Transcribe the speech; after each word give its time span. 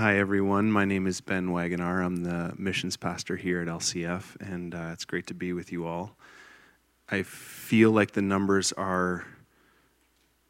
Hi, 0.00 0.16
everyone. 0.16 0.72
My 0.72 0.86
name 0.86 1.06
is 1.06 1.20
Ben 1.20 1.48
Wagonar. 1.48 2.02
I'm 2.02 2.24
the 2.24 2.54
missions 2.56 2.96
pastor 2.96 3.36
here 3.36 3.60
at 3.60 3.68
LCF, 3.68 4.34
and 4.40 4.74
uh, 4.74 4.88
it's 4.94 5.04
great 5.04 5.26
to 5.26 5.34
be 5.34 5.52
with 5.52 5.72
you 5.72 5.86
all. 5.86 6.16
I 7.10 7.22
feel 7.22 7.90
like 7.90 8.12
the 8.12 8.22
numbers 8.22 8.72
are 8.72 9.26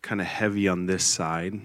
kind 0.03 0.21
of 0.21 0.29
heavy 0.29 0.69
on 0.69 0.87
this 0.87 1.03
side, 1.03 1.61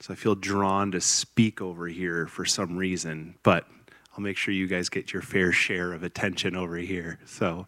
so 0.00 0.14
I 0.14 0.16
feel 0.16 0.34
drawn 0.34 0.92
to 0.92 1.00
speak 1.02 1.60
over 1.60 1.86
here 1.88 2.26
for 2.26 2.46
some 2.46 2.74
reason, 2.74 3.34
but 3.42 3.66
I'll 4.14 4.24
make 4.24 4.38
sure 4.38 4.54
you 4.54 4.66
guys 4.66 4.88
get 4.88 5.12
your 5.12 5.20
fair 5.20 5.52
share 5.52 5.92
of 5.92 6.04
attention 6.04 6.56
over 6.56 6.78
here. 6.78 7.18
So, 7.26 7.66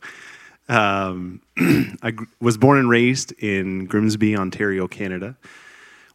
um, 0.70 1.42
I 1.58 2.14
was 2.40 2.56
born 2.56 2.78
and 2.78 2.88
raised 2.88 3.32
in 3.32 3.84
Grimsby, 3.84 4.34
Ontario, 4.34 4.88
Canada. 4.88 5.36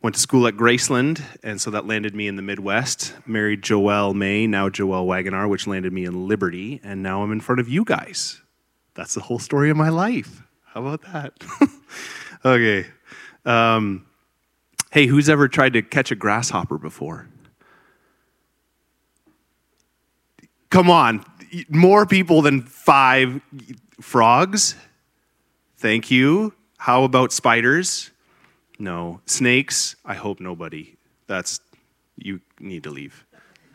Went 0.04 0.16
to 0.16 0.22
school 0.22 0.48
at 0.48 0.58
Graceland, 0.58 1.24
and 1.44 1.62
so 1.62 1.72
that 1.72 1.88
landed 1.88 2.14
me 2.14 2.28
in 2.28 2.36
the 2.36 2.42
Midwest. 2.42 3.14
Married 3.26 3.62
Joelle 3.62 4.14
May, 4.14 4.46
now 4.46 4.68
Joelle 4.68 5.06
Wagonar, 5.08 5.50
which 5.50 5.66
landed 5.66 5.94
me 5.94 6.04
in 6.04 6.28
Liberty, 6.28 6.82
and 6.84 7.02
now 7.02 7.24
I'm 7.24 7.32
in 7.32 7.40
front 7.40 7.62
of 7.62 7.70
you 7.70 7.86
guys. 7.86 8.42
That's 8.96 9.14
the 9.14 9.22
whole 9.22 9.40
story 9.40 9.70
of 9.70 9.78
my 9.78 9.88
life. 9.88 10.44
How 10.66 10.86
about 10.86 11.04
that? 11.04 11.34
okay. 12.46 12.86
Um, 13.46 14.06
hey, 14.92 15.06
who's 15.06 15.30
ever 15.30 15.48
tried 15.48 15.72
to 15.72 15.82
catch 15.82 16.12
a 16.12 16.16
grasshopper 16.16 16.78
before? 16.78 17.30
Come 20.70 20.90
on, 20.90 21.24
more 21.70 22.06
people 22.06 22.42
than 22.42 22.62
five 22.64 23.40
frogs? 24.02 24.76
Thank 25.78 26.12
you. 26.12 26.54
How 26.78 27.06
about 27.06 27.32
spiders? 27.32 28.12
No. 28.80 29.22
Snakes? 29.26 29.96
I 30.06 30.16
hope 30.16 30.40
nobody. 30.40 30.96
That's, 31.28 31.60
you 32.18 32.42
need 32.60 32.84
to 32.84 32.90
leave. 32.90 33.26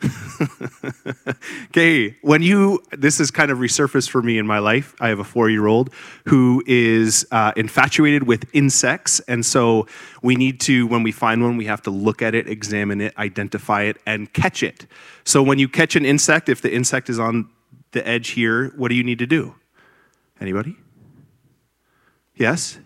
okay, 1.65 2.15
when 2.21 2.41
you, 2.41 2.81
this 2.91 3.19
is 3.19 3.31
kind 3.31 3.51
of 3.51 3.57
resurfaced 3.57 4.09
for 4.09 4.21
me 4.21 4.37
in 4.37 4.47
my 4.47 4.59
life. 4.59 4.95
I 4.99 5.09
have 5.09 5.19
a 5.19 5.23
four 5.23 5.49
year 5.49 5.67
old 5.67 5.93
who 6.25 6.63
is 6.65 7.27
uh, 7.31 7.51
infatuated 7.55 8.23
with 8.23 8.49
insects. 8.53 9.19
And 9.21 9.45
so 9.45 9.87
we 10.21 10.35
need 10.35 10.59
to, 10.61 10.87
when 10.87 11.03
we 11.03 11.11
find 11.11 11.41
one, 11.41 11.57
we 11.57 11.65
have 11.65 11.81
to 11.83 11.91
look 11.91 12.21
at 12.21 12.33
it, 12.33 12.47
examine 12.47 13.01
it, 13.01 13.17
identify 13.17 13.83
it, 13.83 13.97
and 14.05 14.31
catch 14.33 14.63
it. 14.63 14.85
So 15.25 15.43
when 15.43 15.59
you 15.59 15.67
catch 15.67 15.95
an 15.95 16.05
insect, 16.05 16.49
if 16.49 16.61
the 16.61 16.73
insect 16.73 17.09
is 17.09 17.19
on 17.19 17.49
the 17.91 18.07
edge 18.07 18.29
here, 18.29 18.69
what 18.77 18.89
do 18.89 18.95
you 18.95 19.03
need 19.03 19.19
to 19.19 19.27
do? 19.27 19.55
Anybody? 20.39 20.77
Yes? 22.35 22.79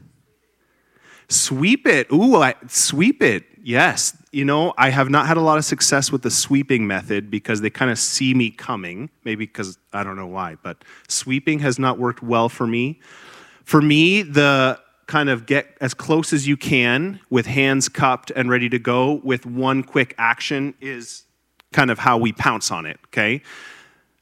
Sweep 1.34 1.88
it. 1.88 2.12
Ooh, 2.12 2.36
I, 2.36 2.56
sweep 2.68 3.24
it. 3.24 3.46
Yes. 3.64 4.16
You 4.32 4.46
know, 4.46 4.74
I 4.78 4.90
have 4.90 5.10
not 5.10 5.26
had 5.26 5.38
a 5.38 5.42
lot 5.42 5.58
of 5.58 5.66
success 5.66 6.12
with 6.12 6.22
the 6.22 6.32
sweeping 6.32 6.86
method 6.86 7.32
because 7.32 7.62
they 7.62 7.70
kind 7.70 7.90
of 7.90 7.98
see 7.98 8.34
me 8.34 8.52
coming. 8.52 9.10
Maybe 9.24 9.46
because 9.46 9.78
I 9.94 10.04
don't 10.04 10.16
know 10.16 10.28
why, 10.28 10.58
but 10.62 10.84
sweeping 11.08 11.60
has 11.60 11.80
not 11.80 11.98
worked 11.98 12.22
well 12.22 12.50
for 12.50 12.68
me. 12.68 13.00
For 13.64 13.82
me, 13.82 14.22
the 14.22 14.80
kind 15.08 15.30
of 15.30 15.46
get 15.46 15.78
as 15.82 15.94
close 15.94 16.34
as 16.34 16.48
you 16.48 16.58
can 16.58 17.20
with 17.30 17.46
hands 17.46 17.90
cupped 17.90 18.32
and 18.36 18.50
ready 18.50 18.70
to 18.70 18.80
go 18.80 19.22
with 19.24 19.46
one 19.46 19.84
quick 19.84 20.14
action 20.18 20.74
is 20.82 21.24
kind 21.72 21.92
of 21.92 22.00
how 22.00 22.18
we 22.18 22.32
pounce 22.32 22.72
on 22.72 22.86
it, 22.86 23.00
okay? 23.08 23.42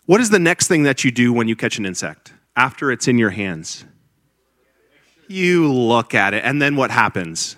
What 0.05 0.21
is 0.21 0.29
the 0.29 0.39
next 0.39 0.67
thing 0.67 0.83
that 0.83 1.03
you 1.03 1.11
do 1.11 1.33
when 1.33 1.47
you 1.47 1.55
catch 1.55 1.77
an 1.77 1.85
insect 1.85 2.33
after 2.55 2.91
it's 2.91 3.07
in 3.07 3.17
your 3.17 3.29
hands? 3.29 3.85
You 5.31 5.71
look 5.71 6.13
at 6.13 6.33
it, 6.33 6.43
and 6.43 6.61
then 6.61 6.75
what 6.75 6.91
happens? 6.91 7.55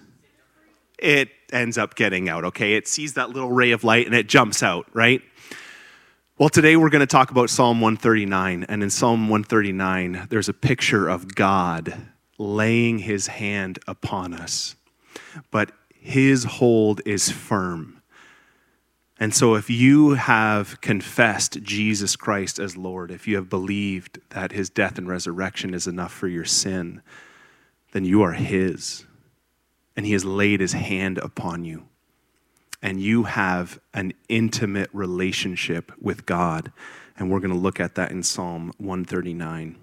It 1.00 1.30
ends 1.52 1.78
up 1.78 1.96
getting 1.96 2.30
out, 2.30 2.46
okay? 2.46 2.76
It 2.76 2.88
sees 2.88 3.16
that 3.16 3.32
little 3.32 3.52
ray 3.52 3.72
of 3.72 3.84
light 3.84 4.06
and 4.06 4.16
it 4.16 4.28
jumps 4.28 4.62
out, 4.62 4.86
right? 4.94 5.22
Well, 6.38 6.50
today 6.50 6.76
we're 6.76 6.90
going 6.90 7.02
to 7.02 7.08
talk 7.08 7.32
about 7.32 7.50
Psalm 7.50 7.82
139. 7.82 8.66
And 8.70 8.84
in 8.84 8.90
Psalm 8.90 9.30
139, 9.30 10.28
there's 10.30 10.50
a 10.50 10.54
picture 10.54 11.08
of 11.08 11.36
God 11.36 12.10
laying 12.38 13.00
his 13.00 13.28
hand 13.28 13.80
upon 13.88 14.34
us, 14.34 14.76
but 15.52 15.72
his 15.94 16.44
hold 16.44 17.02
is 17.06 17.32
firm. 17.32 18.02
And 19.20 19.34
so, 19.34 19.56
if 19.56 19.70
you 19.70 20.16
have 20.16 20.82
confessed 20.82 21.62
Jesus 21.62 22.16
Christ 22.16 22.60
as 22.60 22.76
Lord, 22.76 23.12
if 23.12 23.28
you 23.28 23.36
have 23.36 23.50
believed 23.50 24.20
that 24.32 24.52
his 24.52 24.70
death 24.70 24.98
and 24.98 25.08
resurrection 25.08 25.74
is 25.74 25.88
enough 25.88 26.12
for 26.12 26.28
your 26.28 26.46
sin, 26.46 27.02
then 27.94 28.04
you 28.06 28.22
are 28.24 28.34
His. 28.34 29.06
And 29.96 30.06
He 30.06 30.12
has 30.12 30.26
laid 30.26 30.60
His 30.60 30.74
hand 30.74 31.18
upon 31.20 31.64
you. 31.64 31.86
And 32.82 33.00
you 33.00 33.24
have 33.24 33.80
an 33.94 34.14
intimate 34.28 34.90
relationship 34.92 35.94
with 36.02 36.26
God. 36.26 36.74
And 37.18 37.32
we're 37.32 37.40
going 37.40 37.54
to 37.54 37.58
look 37.58 37.80
at 37.80 37.96
that 37.96 38.12
in 38.12 38.24
Psalm 38.24 38.74
139. 38.78 39.78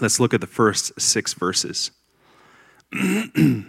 Let's 0.00 0.20
look 0.20 0.34
at 0.34 0.40
the 0.40 0.46
first 0.46 1.00
six 1.00 1.32
verses. 1.32 1.92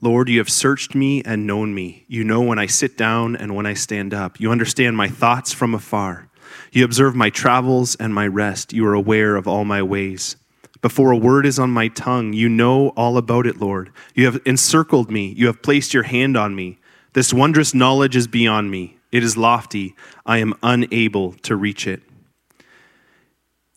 Lord, 0.00 0.28
you 0.28 0.38
have 0.38 0.50
searched 0.50 0.94
me 0.94 1.22
and 1.22 1.46
known 1.46 1.74
me. 1.74 2.04
You 2.08 2.24
know 2.24 2.42
when 2.42 2.58
I 2.58 2.66
sit 2.66 2.98
down 2.98 3.36
and 3.36 3.54
when 3.56 3.66
I 3.66 3.74
stand 3.74 4.12
up. 4.12 4.40
You 4.40 4.50
understand 4.50 4.96
my 4.96 5.08
thoughts 5.08 5.52
from 5.52 5.74
afar. 5.74 6.28
You 6.70 6.84
observe 6.84 7.14
my 7.14 7.30
travels 7.30 7.94
and 7.96 8.12
my 8.12 8.26
rest. 8.26 8.72
You 8.72 8.86
are 8.86 8.94
aware 8.94 9.36
of 9.36 9.48
all 9.48 9.64
my 9.64 9.82
ways. 9.82 10.36
Before 10.82 11.12
a 11.12 11.16
word 11.16 11.46
is 11.46 11.60
on 11.60 11.70
my 11.70 11.86
tongue, 11.86 12.32
you 12.32 12.48
know 12.48 12.88
all 12.90 13.16
about 13.16 13.46
it, 13.46 13.60
Lord. 13.60 13.92
You 14.16 14.24
have 14.26 14.40
encircled 14.44 15.12
me. 15.12 15.32
You 15.36 15.46
have 15.46 15.62
placed 15.62 15.94
your 15.94 16.02
hand 16.02 16.36
on 16.36 16.56
me. 16.56 16.80
This 17.12 17.32
wondrous 17.32 17.72
knowledge 17.72 18.16
is 18.16 18.26
beyond 18.26 18.70
me. 18.70 18.98
It 19.12 19.22
is 19.22 19.36
lofty. 19.36 19.94
I 20.26 20.38
am 20.38 20.54
unable 20.60 21.34
to 21.42 21.54
reach 21.54 21.86
it. 21.86 22.02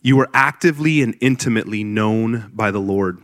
You 0.02 0.18
are 0.20 0.28
actively 0.34 1.00
and 1.00 1.16
intimately 1.20 1.84
known 1.84 2.50
by 2.52 2.72
the 2.72 2.80
Lord. 2.80 3.20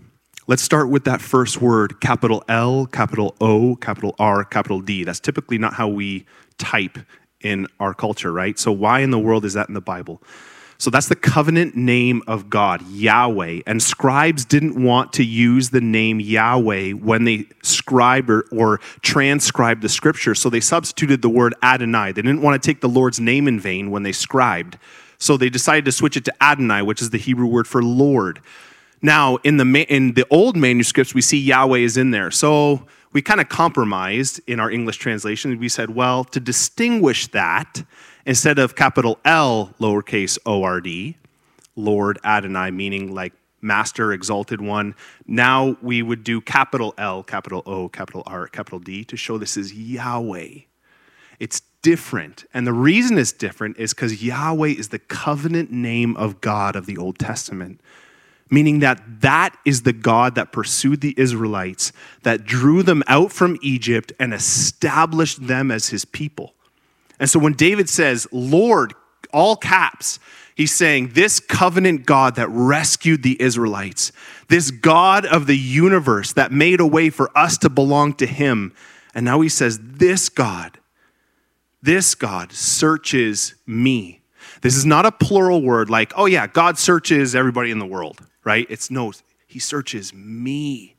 Let's 0.46 0.62
start 0.62 0.88
with 0.88 1.04
that 1.04 1.20
first 1.20 1.60
word 1.60 2.00
capital 2.00 2.44
L, 2.48 2.86
capital 2.86 3.34
O, 3.40 3.74
capital 3.76 4.14
R, 4.18 4.44
capital 4.44 4.80
D. 4.80 5.02
That's 5.02 5.20
typically 5.20 5.58
not 5.58 5.74
how 5.74 5.88
we 5.88 6.24
type 6.58 6.98
in 7.40 7.66
our 7.80 7.94
culture, 7.94 8.32
right? 8.32 8.58
So, 8.58 8.70
why 8.70 9.00
in 9.00 9.10
the 9.10 9.18
world 9.18 9.44
is 9.44 9.54
that 9.54 9.68
in 9.68 9.74
the 9.74 9.80
Bible? 9.80 10.22
So 10.82 10.90
that's 10.90 11.06
the 11.06 11.14
covenant 11.14 11.76
name 11.76 12.24
of 12.26 12.50
God, 12.50 12.82
Yahweh. 12.90 13.60
And 13.68 13.80
scribes 13.80 14.44
didn't 14.44 14.82
want 14.82 15.12
to 15.12 15.22
use 15.22 15.70
the 15.70 15.80
name 15.80 16.18
Yahweh 16.18 16.90
when 16.94 17.22
they 17.22 17.46
scribed 17.62 18.28
or, 18.28 18.46
or 18.50 18.80
the 19.00 19.88
scripture. 19.88 20.34
So 20.34 20.50
they 20.50 20.58
substituted 20.58 21.22
the 21.22 21.28
word 21.28 21.54
Adonai. 21.62 22.10
They 22.10 22.22
didn't 22.22 22.42
want 22.42 22.60
to 22.60 22.66
take 22.66 22.80
the 22.80 22.88
Lord's 22.88 23.20
name 23.20 23.46
in 23.46 23.60
vain 23.60 23.92
when 23.92 24.02
they 24.02 24.10
scribed. 24.10 24.76
So 25.18 25.36
they 25.36 25.48
decided 25.48 25.84
to 25.84 25.92
switch 25.92 26.16
it 26.16 26.24
to 26.24 26.34
Adonai, 26.42 26.82
which 26.82 27.00
is 27.00 27.10
the 27.10 27.18
Hebrew 27.18 27.46
word 27.46 27.68
for 27.68 27.80
Lord. 27.80 28.40
Now, 29.00 29.36
in 29.44 29.58
the, 29.58 29.86
in 29.88 30.14
the 30.14 30.26
old 30.30 30.56
manuscripts, 30.56 31.14
we 31.14 31.20
see 31.20 31.38
Yahweh 31.38 31.78
is 31.78 31.96
in 31.96 32.10
there. 32.10 32.32
So 32.32 32.88
we 33.12 33.22
kind 33.22 33.40
of 33.40 33.48
compromised 33.48 34.40
in 34.46 34.58
our 34.58 34.70
English 34.70 34.96
translation. 34.96 35.58
We 35.58 35.68
said, 35.68 35.90
well, 35.90 36.24
to 36.24 36.40
distinguish 36.40 37.26
that, 37.28 37.84
instead 38.24 38.58
of 38.58 38.74
capital 38.74 39.18
L, 39.24 39.74
lowercase 39.80 40.38
o 40.46 40.62
r 40.62 40.80
d, 40.80 41.16
Lord 41.76 42.18
Adonai, 42.24 42.70
meaning 42.70 43.14
like 43.14 43.32
master, 43.60 44.12
exalted 44.12 44.60
one, 44.60 44.94
now 45.26 45.76
we 45.82 46.02
would 46.02 46.24
do 46.24 46.40
capital 46.40 46.94
L, 46.98 47.22
capital 47.22 47.62
O, 47.66 47.88
capital 47.88 48.22
R, 48.26 48.46
capital 48.48 48.78
D 48.78 49.04
to 49.04 49.16
show 49.16 49.38
this 49.38 49.56
is 49.56 49.72
Yahweh. 49.72 50.60
It's 51.38 51.62
different. 51.82 52.44
And 52.54 52.66
the 52.66 52.72
reason 52.72 53.18
it's 53.18 53.32
different 53.32 53.76
is 53.78 53.92
because 53.92 54.22
Yahweh 54.22 54.68
is 54.68 54.88
the 54.88 54.98
covenant 54.98 55.70
name 55.70 56.16
of 56.16 56.40
God 56.40 56.76
of 56.76 56.86
the 56.86 56.96
Old 56.96 57.18
Testament 57.18 57.80
meaning 58.52 58.80
that 58.80 59.02
that 59.22 59.56
is 59.64 59.82
the 59.82 59.94
God 59.94 60.34
that 60.34 60.52
pursued 60.52 61.00
the 61.00 61.14
Israelites, 61.16 61.90
that 62.22 62.44
drew 62.44 62.82
them 62.82 63.02
out 63.06 63.32
from 63.32 63.58
Egypt 63.62 64.12
and 64.20 64.34
established 64.34 65.46
them 65.46 65.70
as 65.70 65.88
his 65.88 66.04
people. 66.04 66.52
And 67.18 67.30
so 67.30 67.40
when 67.40 67.54
David 67.54 67.88
says, 67.88 68.28
Lord, 68.30 68.92
all 69.32 69.56
caps, 69.56 70.18
he's 70.54 70.74
saying, 70.74 71.12
This 71.14 71.40
covenant 71.40 72.04
God 72.04 72.34
that 72.34 72.50
rescued 72.50 73.22
the 73.22 73.40
Israelites, 73.40 74.12
this 74.48 74.70
God 74.70 75.24
of 75.24 75.46
the 75.46 75.56
universe 75.56 76.34
that 76.34 76.52
made 76.52 76.78
a 76.78 76.86
way 76.86 77.08
for 77.08 77.36
us 77.36 77.56
to 77.58 77.70
belong 77.70 78.12
to 78.14 78.26
him. 78.26 78.74
And 79.14 79.24
now 79.24 79.40
he 79.40 79.48
says, 79.48 79.78
This 79.80 80.28
God, 80.28 80.78
this 81.80 82.14
God 82.14 82.52
searches 82.52 83.54
me. 83.66 84.20
This 84.60 84.76
is 84.76 84.84
not 84.84 85.06
a 85.06 85.10
plural 85.10 85.62
word 85.62 85.88
like, 85.88 86.12
oh 86.16 86.26
yeah, 86.26 86.46
God 86.46 86.78
searches 86.78 87.34
everybody 87.34 87.70
in 87.70 87.78
the 87.80 87.86
world 87.86 88.20
right? 88.44 88.66
It's 88.68 88.90
no, 88.90 89.12
he 89.46 89.58
searches 89.58 90.12
me. 90.12 90.96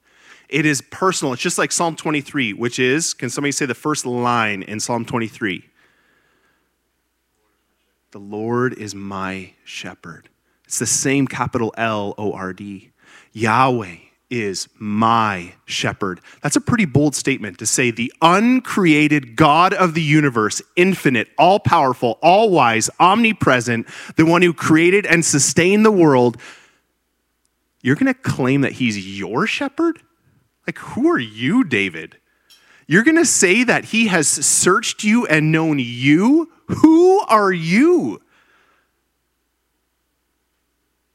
It 0.50 0.66
is 0.66 0.82
personal. 0.82 1.34
It's 1.34 1.42
just 1.42 1.58
like 1.58 1.72
Psalm 1.72 1.96
23, 1.96 2.54
which 2.54 2.78
is, 2.78 3.14
can 3.14 3.30
somebody 3.30 3.52
say 3.52 3.66
the 3.66 3.74
first 3.74 4.06
line 4.06 4.62
in 4.62 4.80
Psalm 4.80 5.06
23? 5.06 5.66
The 8.12 8.20
Lord 8.20 8.74
is 8.74 8.94
my 8.94 9.54
shepherd. 9.64 10.30
It's 10.66 10.78
the 10.78 10.86
same 10.86 11.28
capital 11.28 11.74
L 11.78 12.14
O 12.18 12.34
R 12.34 12.54
D. 12.54 12.92
Yahweh 13.32 13.96
is 14.30 14.68
my 14.80 15.54
shepherd. 15.66 16.20
That's 16.42 16.56
a 16.56 16.62
pretty 16.62 16.86
bold 16.86 17.16
statement 17.16 17.60
to 17.60 17.66
say 17.66 17.92
the 17.92 18.14
uncreated 18.22 19.36
God 19.36 19.74
of 19.74 19.94
the 19.94 20.02
universe, 20.02 20.62
infinite, 20.76 21.30
all 21.38 21.60
powerful, 21.60 22.18
all 22.22 22.50
wise, 22.50 22.90
omnipresent, 23.00 23.88
the 24.16 24.26
one 24.26 24.42
who 24.42 24.54
created 24.54 25.06
and 25.06 25.24
sustained 25.24 25.86
the 25.86 25.92
world. 25.92 26.38
You're 27.84 27.96
going 27.96 28.12
to 28.12 28.20
claim 28.20 28.62
that 28.62 28.72
he's 28.72 29.20
your 29.20 29.46
shepherd? 29.46 30.02
Like, 30.66 30.80
who 30.80 31.12
are 31.12 31.20
you, 31.20 31.64
David? 31.64 32.18
You're 32.88 33.04
going 33.04 33.18
to 33.18 33.26
say 33.26 33.64
that 33.64 33.86
he 33.86 34.08
has 34.08 34.28
searched 34.28 35.04
you 35.04 35.28
and 35.28 35.52
known 35.52 35.78
you? 35.80 36.50
Who 36.68 37.20
are 37.28 37.52
you? 37.52 38.22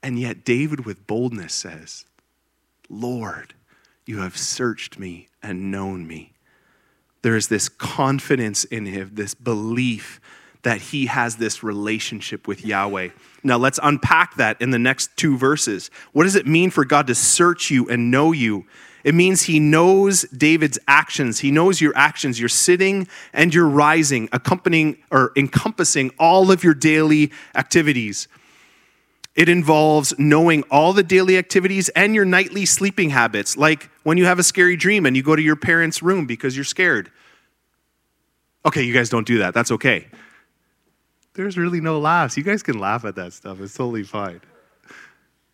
And 0.02 0.18
yet, 0.18 0.44
David 0.44 0.84
with 0.84 1.06
boldness 1.06 1.54
says, 1.54 2.04
Lord, 2.88 3.54
you 4.06 4.18
have 4.20 4.36
searched 4.36 4.98
me 4.98 5.28
and 5.42 5.70
known 5.70 6.06
me. 6.06 6.34
There 7.22 7.36
is 7.36 7.48
this 7.48 7.68
confidence 7.68 8.64
in 8.64 8.86
him, 8.86 9.10
this 9.12 9.34
belief 9.34 10.20
that 10.62 10.80
he 10.80 11.06
has 11.06 11.36
this 11.36 11.62
relationship 11.62 12.46
with 12.46 12.64
Yahweh. 12.64 13.08
Now, 13.42 13.56
let's 13.56 13.78
unpack 13.82 14.36
that 14.36 14.60
in 14.60 14.70
the 14.70 14.78
next 14.78 15.16
two 15.16 15.36
verses. 15.36 15.90
What 16.12 16.24
does 16.24 16.34
it 16.34 16.46
mean 16.46 16.70
for 16.70 16.84
God 16.84 17.06
to 17.06 17.14
search 17.14 17.70
you 17.70 17.88
and 17.88 18.10
know 18.10 18.32
you? 18.32 18.66
It 19.04 19.14
means 19.14 19.42
he 19.42 19.60
knows 19.60 20.22
David's 20.24 20.78
actions. 20.88 21.38
He 21.38 21.50
knows 21.50 21.80
your 21.80 21.96
actions. 21.96 22.40
You're 22.40 22.48
sitting 22.48 23.06
and 23.32 23.54
you're 23.54 23.68
rising, 23.68 24.28
accompanying 24.32 24.98
or 25.10 25.32
encompassing 25.36 26.10
all 26.18 26.50
of 26.50 26.64
your 26.64 26.74
daily 26.74 27.32
activities. 27.54 28.26
It 29.36 29.48
involves 29.48 30.18
knowing 30.18 30.64
all 30.64 30.92
the 30.92 31.04
daily 31.04 31.38
activities 31.38 31.88
and 31.90 32.12
your 32.12 32.24
nightly 32.24 32.66
sleeping 32.66 33.10
habits, 33.10 33.56
like 33.56 33.88
when 34.02 34.18
you 34.18 34.24
have 34.24 34.40
a 34.40 34.42
scary 34.42 34.76
dream 34.76 35.06
and 35.06 35.16
you 35.16 35.22
go 35.22 35.36
to 35.36 35.42
your 35.42 35.54
parents' 35.54 36.02
room 36.02 36.26
because 36.26 36.56
you're 36.56 36.64
scared. 36.64 37.12
Okay, 38.66 38.82
you 38.82 38.92
guys 38.92 39.08
don't 39.08 39.26
do 39.26 39.38
that. 39.38 39.54
That's 39.54 39.70
okay. 39.70 40.08
There's 41.38 41.56
really 41.56 41.80
no 41.80 42.00
laughs. 42.00 42.36
You 42.36 42.42
guys 42.42 42.64
can 42.64 42.80
laugh 42.80 43.04
at 43.04 43.14
that 43.14 43.32
stuff, 43.32 43.60
it's 43.60 43.72
totally 43.72 44.02
fine. 44.02 44.40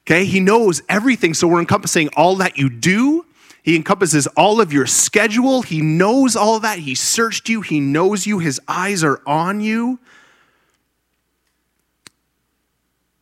Okay, 0.07 0.25
he 0.25 0.41
knows 0.41 0.81
everything. 0.89 1.35
So 1.35 1.47
we're 1.47 1.61
encompassing 1.61 2.09
all 2.17 2.37
that 2.37 2.57
you 2.57 2.71
do. 2.71 3.27
He 3.63 3.77
encompasses 3.77 4.27
all 4.29 4.63
of 4.63 4.73
your 4.73 4.87
schedule. 4.87 5.61
He 5.61 5.83
knows 5.83 6.37
all 6.37 6.59
that. 6.61 6.79
He 6.79 6.95
searched 6.95 7.51
you. 7.51 7.61
He 7.61 7.81
knows 7.81 8.27
you. 8.27 8.39
His 8.39 8.59
eyes 8.67 9.05
are 9.05 9.21
on 9.27 9.61
you. 9.61 9.99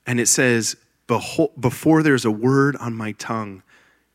And 0.07 0.21
it 0.21 0.27
says, 0.27 0.77
Behold, 1.09 1.61
Before 1.61 2.05
there's 2.05 2.25
a 2.25 2.31
word 2.31 2.77
on 2.77 2.95
my 2.95 3.11
tongue, 3.11 3.65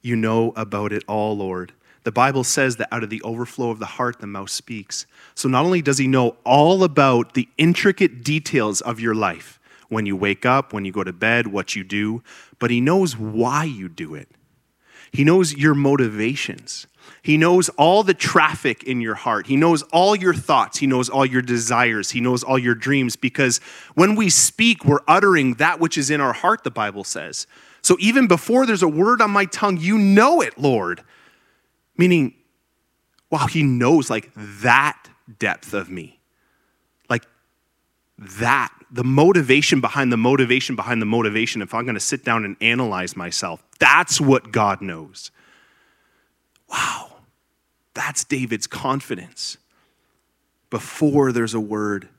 you 0.01 0.15
know 0.15 0.53
about 0.55 0.93
it 0.93 1.03
all, 1.05 1.35
Lord. 1.35 1.73
The 2.07 2.11
Bible 2.13 2.45
says 2.45 2.77
that 2.77 2.87
out 2.89 3.03
of 3.03 3.09
the 3.09 3.21
overflow 3.23 3.69
of 3.69 3.79
the 3.79 3.85
heart, 3.85 4.19
the 4.19 4.27
mouth 4.27 4.49
speaks. 4.49 5.05
So 5.35 5.49
not 5.49 5.65
only 5.65 5.81
does 5.81 5.97
he 5.97 6.07
know 6.07 6.37
all 6.45 6.85
about 6.85 7.33
the 7.33 7.49
intricate 7.57 8.23
details 8.23 8.79
of 8.79 9.01
your 9.01 9.13
life, 9.13 9.59
when 9.89 10.05
you 10.05 10.15
wake 10.15 10.45
up, 10.45 10.71
when 10.71 10.85
you 10.85 10.93
go 10.93 11.03
to 11.03 11.11
bed, 11.11 11.47
what 11.47 11.75
you 11.75 11.83
do, 11.83 12.23
but 12.59 12.71
he 12.71 12.79
knows 12.79 13.17
why 13.17 13.65
you 13.65 13.89
do 13.89 14.15
it. 14.15 14.29
He 15.11 15.25
knows 15.25 15.53
your 15.53 15.75
motivations. 15.75 16.87
He 17.23 17.35
knows 17.35 17.67
all 17.71 18.03
the 18.03 18.13
traffic 18.13 18.83
in 18.83 19.01
your 19.01 19.15
heart. 19.15 19.47
He 19.47 19.57
knows 19.57 19.81
all 19.91 20.15
your 20.15 20.33
thoughts. 20.33 20.77
He 20.77 20.87
knows 20.87 21.09
all 21.09 21.25
your 21.25 21.41
desires. 21.41 22.11
He 22.11 22.21
knows 22.21 22.41
all 22.41 22.57
your 22.57 22.75
dreams 22.75 23.17
because 23.17 23.59
when 23.95 24.15
we 24.15 24.29
speak, 24.29 24.85
we're 24.85 25.03
uttering 25.09 25.55
that 25.55 25.81
which 25.81 25.97
is 25.97 26.09
in 26.09 26.21
our 26.21 26.31
heart, 26.31 26.63
the 26.63 26.71
Bible 26.71 27.03
says. 27.03 27.47
So 27.81 27.97
even 27.99 28.27
before 28.27 28.65
there's 28.65 28.81
a 28.81 28.87
word 28.87 29.21
on 29.21 29.31
my 29.31 29.43
tongue, 29.43 29.75
you 29.75 29.97
know 29.97 30.39
it, 30.39 30.57
Lord. 30.57 31.03
Meaning, 31.97 32.33
wow, 33.29 33.47
He 33.47 33.63
knows 33.63 34.09
like 34.09 34.31
that 34.35 35.09
depth 35.39 35.73
of 35.73 35.89
me. 35.89 36.19
Like 37.09 37.25
that, 38.17 38.71
the 38.91 39.03
motivation 39.03 39.81
behind 39.81 40.11
the 40.11 40.17
motivation 40.17 40.75
behind 40.75 41.01
the 41.01 41.05
motivation. 41.05 41.61
If 41.61 41.73
I'm 41.73 41.83
going 41.83 41.95
to 41.95 41.99
sit 41.99 42.23
down 42.23 42.45
and 42.45 42.55
analyze 42.61 43.15
myself, 43.15 43.63
that's 43.79 44.21
what 44.21 44.51
God 44.51 44.81
knows. 44.81 45.31
Wow. 46.69 47.11
That's 47.93 48.23
David's 48.23 48.67
confidence 48.67 49.57
before 50.69 51.31
there's 51.31 51.53
a 51.53 51.59
word. 51.59 52.09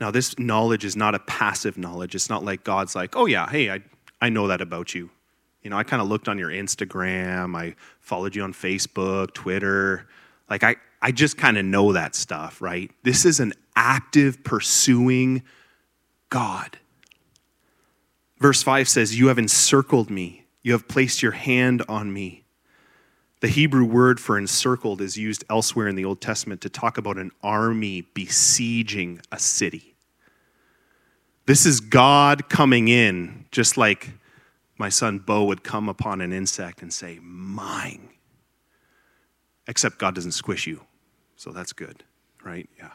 Now, 0.00 0.10
this 0.10 0.38
knowledge 0.38 0.84
is 0.84 0.96
not 0.96 1.14
a 1.14 1.18
passive 1.18 1.76
knowledge. 1.76 2.14
It's 2.14 2.30
not 2.30 2.42
like 2.42 2.64
God's 2.64 2.94
like, 2.94 3.14
oh, 3.16 3.26
yeah, 3.26 3.48
hey, 3.48 3.70
I, 3.70 3.80
I 4.20 4.30
know 4.30 4.48
that 4.48 4.62
about 4.62 4.94
you. 4.94 5.10
You 5.62 5.70
know, 5.70 5.76
I 5.76 5.82
kind 5.82 6.00
of 6.00 6.08
looked 6.08 6.28
on 6.28 6.38
your 6.38 6.50
Instagram, 6.50 7.56
I 7.56 7.74
followed 8.00 8.34
you 8.34 8.42
on 8.42 8.52
Facebook, 8.52 9.34
Twitter. 9.34 10.08
Like, 10.48 10.64
I, 10.64 10.76
I 11.00 11.12
just 11.12 11.36
kind 11.36 11.58
of 11.58 11.64
know 11.64 11.92
that 11.92 12.14
stuff, 12.14 12.60
right? 12.60 12.90
This 13.02 13.24
is 13.24 13.40
an 13.40 13.52
active 13.76 14.42
pursuing 14.42 15.42
God. 16.28 16.78
Verse 18.38 18.62
5 18.62 18.88
says, 18.88 19.18
You 19.18 19.28
have 19.28 19.38
encircled 19.38 20.10
me 20.10 20.40
you 20.62 20.72
have 20.72 20.88
placed 20.88 21.22
your 21.22 21.32
hand 21.32 21.82
on 21.88 22.12
me. 22.12 22.44
The 23.40 23.48
Hebrew 23.48 23.84
word 23.84 24.20
for 24.20 24.36
encircled 24.36 25.00
is 25.00 25.16
used 25.16 25.44
elsewhere 25.48 25.88
in 25.88 25.96
the 25.96 26.04
Old 26.04 26.20
Testament 26.20 26.60
to 26.60 26.68
talk 26.68 26.98
about 26.98 27.16
an 27.16 27.30
army 27.42 28.02
besieging 28.12 29.20
a 29.32 29.38
city. 29.38 29.96
This 31.46 31.64
is 31.64 31.80
God 31.80 32.50
coming 32.50 32.88
in, 32.88 33.46
just 33.50 33.78
like 33.78 34.10
my 34.80 34.88
son 34.88 35.18
Bo 35.18 35.44
would 35.44 35.62
come 35.62 35.90
upon 35.90 36.22
an 36.22 36.32
insect 36.32 36.80
and 36.80 36.92
say, 36.92 37.20
Mine. 37.22 38.08
Except 39.68 39.98
God 39.98 40.14
doesn't 40.14 40.32
squish 40.32 40.66
you. 40.66 40.80
So 41.36 41.50
that's 41.52 41.72
good, 41.72 42.02
right? 42.42 42.68
Yeah. 42.78 42.90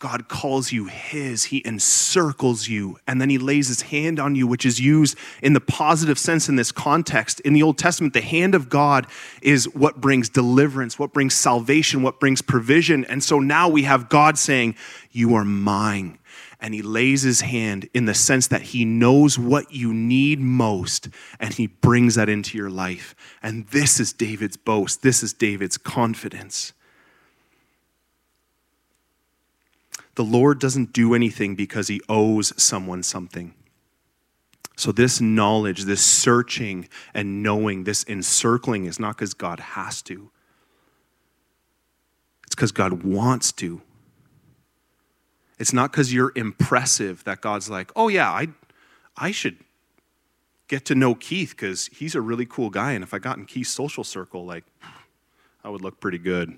God 0.00 0.28
calls 0.28 0.72
you 0.72 0.86
His. 0.86 1.44
He 1.44 1.62
encircles 1.64 2.66
you, 2.68 2.98
and 3.06 3.20
then 3.20 3.30
He 3.30 3.38
lays 3.38 3.68
His 3.68 3.82
hand 3.82 4.18
on 4.18 4.34
you, 4.34 4.46
which 4.46 4.66
is 4.66 4.80
used 4.80 5.16
in 5.40 5.52
the 5.52 5.60
positive 5.60 6.18
sense 6.18 6.48
in 6.48 6.56
this 6.56 6.72
context. 6.72 7.38
In 7.40 7.52
the 7.52 7.62
Old 7.62 7.78
Testament, 7.78 8.12
the 8.12 8.20
hand 8.20 8.56
of 8.56 8.68
God 8.68 9.06
is 9.40 9.66
what 9.72 10.00
brings 10.00 10.28
deliverance, 10.28 10.98
what 10.98 11.12
brings 11.12 11.34
salvation, 11.34 12.02
what 12.02 12.18
brings 12.18 12.42
provision. 12.42 13.04
And 13.04 13.22
so 13.22 13.38
now 13.38 13.68
we 13.68 13.84
have 13.84 14.08
God 14.08 14.36
saying, 14.36 14.74
You 15.12 15.34
are 15.36 15.44
mine. 15.44 16.18
And 16.60 16.74
He 16.74 16.82
lays 16.82 17.22
His 17.22 17.40
hand 17.40 17.88
in 17.94 18.04
the 18.04 18.14
sense 18.14 18.46
that 18.48 18.62
He 18.62 18.84
knows 18.84 19.38
what 19.38 19.72
you 19.72 19.94
need 19.94 20.40
most, 20.40 21.08
and 21.38 21.54
He 21.54 21.66
brings 21.66 22.16
that 22.16 22.28
into 22.28 22.58
your 22.58 22.70
life. 22.70 23.14
And 23.42 23.66
this 23.68 23.98
is 23.98 24.12
David's 24.12 24.56
boast, 24.56 25.02
this 25.02 25.22
is 25.22 25.32
David's 25.32 25.78
confidence. 25.78 26.72
The 30.20 30.24
Lord 30.24 30.58
doesn't 30.58 30.92
do 30.92 31.14
anything 31.14 31.54
because 31.54 31.88
he 31.88 32.00
owes 32.06 32.52
someone 32.62 33.02
something. 33.02 33.54
So, 34.76 34.92
this 34.92 35.20
knowledge, 35.20 35.84
this 35.84 36.02
searching 36.02 36.88
and 37.14 37.42
knowing, 37.42 37.84
this 37.84 38.04
encircling 38.04 38.86
is 38.86 38.98
not 38.98 39.16
because 39.16 39.34
God 39.34 39.60
has 39.60 40.02
to, 40.02 40.30
it's 42.46 42.54
because 42.54 42.72
God 42.72 43.02
wants 43.02 43.52
to. 43.52 43.82
It's 45.60 45.74
not 45.74 45.92
because 45.92 46.10
you're 46.10 46.32
impressive 46.34 47.22
that 47.24 47.42
God's 47.42 47.68
like, 47.68 47.92
oh, 47.94 48.08
yeah, 48.08 48.30
I, 48.30 48.48
I 49.14 49.30
should 49.30 49.58
get 50.68 50.86
to 50.86 50.94
know 50.94 51.14
Keith 51.14 51.50
because 51.50 51.90
he's 51.92 52.14
a 52.14 52.20
really 52.22 52.46
cool 52.46 52.70
guy. 52.70 52.92
And 52.92 53.04
if 53.04 53.12
I 53.12 53.18
got 53.18 53.36
in 53.36 53.44
Keith's 53.44 53.68
social 53.68 54.02
circle, 54.02 54.46
like, 54.46 54.64
I 55.62 55.68
would 55.68 55.82
look 55.82 56.00
pretty 56.00 56.16
good. 56.16 56.56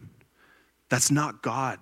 That's 0.89 1.11
not 1.11 1.43
God. 1.43 1.81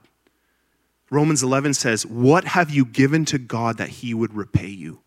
Romans 1.11 1.43
11 1.43 1.75
says, 1.75 2.07
What 2.07 2.45
have 2.45 2.71
you 2.71 2.87
given 2.87 3.27
to 3.27 3.39
God 3.39 3.77
that 3.77 3.91
he 3.91 4.15
would 4.15 4.33
repay 4.33 4.69
you? 4.69 5.03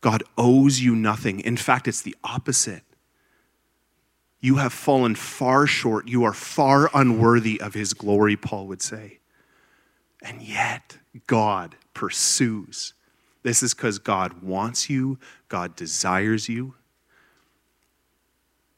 God 0.00 0.22
owes 0.38 0.78
you 0.80 0.94
nothing. 0.94 1.40
In 1.40 1.56
fact, 1.56 1.88
it's 1.88 2.02
the 2.02 2.14
opposite. 2.22 2.84
You 4.38 4.56
have 4.56 4.72
fallen 4.72 5.16
far 5.16 5.66
short. 5.66 6.06
You 6.06 6.22
are 6.22 6.32
far 6.32 6.88
unworthy 6.94 7.60
of 7.60 7.74
his 7.74 7.94
glory, 7.94 8.36
Paul 8.36 8.68
would 8.68 8.82
say. 8.82 9.18
And 10.22 10.42
yet, 10.42 10.98
God 11.26 11.76
pursues. 11.94 12.94
This 13.42 13.62
is 13.62 13.74
because 13.74 13.98
God 13.98 14.42
wants 14.42 14.90
you, 14.90 15.18
God 15.48 15.76
desires 15.76 16.48
you. 16.48 16.74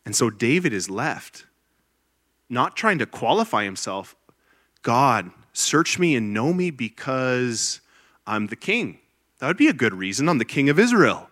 And 0.04 0.14
so 0.14 0.30
David 0.30 0.73
is 0.73 0.90
left 0.90 1.45
not 2.50 2.76
trying 2.76 2.99
to 2.99 3.07
qualify 3.07 3.64
himself. 3.64 4.16
God, 4.83 5.30
Search 5.59 5.99
me 5.99 6.14
and 6.14 6.33
know 6.33 6.52
me 6.52 6.71
because 6.71 7.80
I'm 8.28 8.47
the 8.47 8.54
king. 8.54 8.99
That 9.40 9.49
would 9.49 9.57
be 9.57 9.66
a 9.66 9.73
good 9.73 9.92
reason. 9.92 10.28
I'm 10.28 10.38
the 10.38 10.45
king 10.45 10.68
of 10.68 10.78
Israel. 10.78 11.30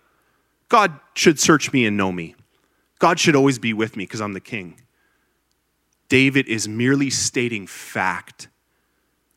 God 0.67 0.99
should 1.13 1.39
search 1.39 1.71
me 1.71 1.85
and 1.85 1.95
know 1.95 2.11
me. 2.11 2.35
God 2.99 3.21
should 3.21 3.37
always 3.37 3.57
be 3.57 3.71
with 3.71 3.95
me 3.95 4.03
because 4.03 4.19
I'm 4.19 4.33
the 4.33 4.41
king. 4.41 4.81
David 6.09 6.45
is 6.49 6.67
merely 6.67 7.09
stating 7.09 7.67
fact. 7.67 8.49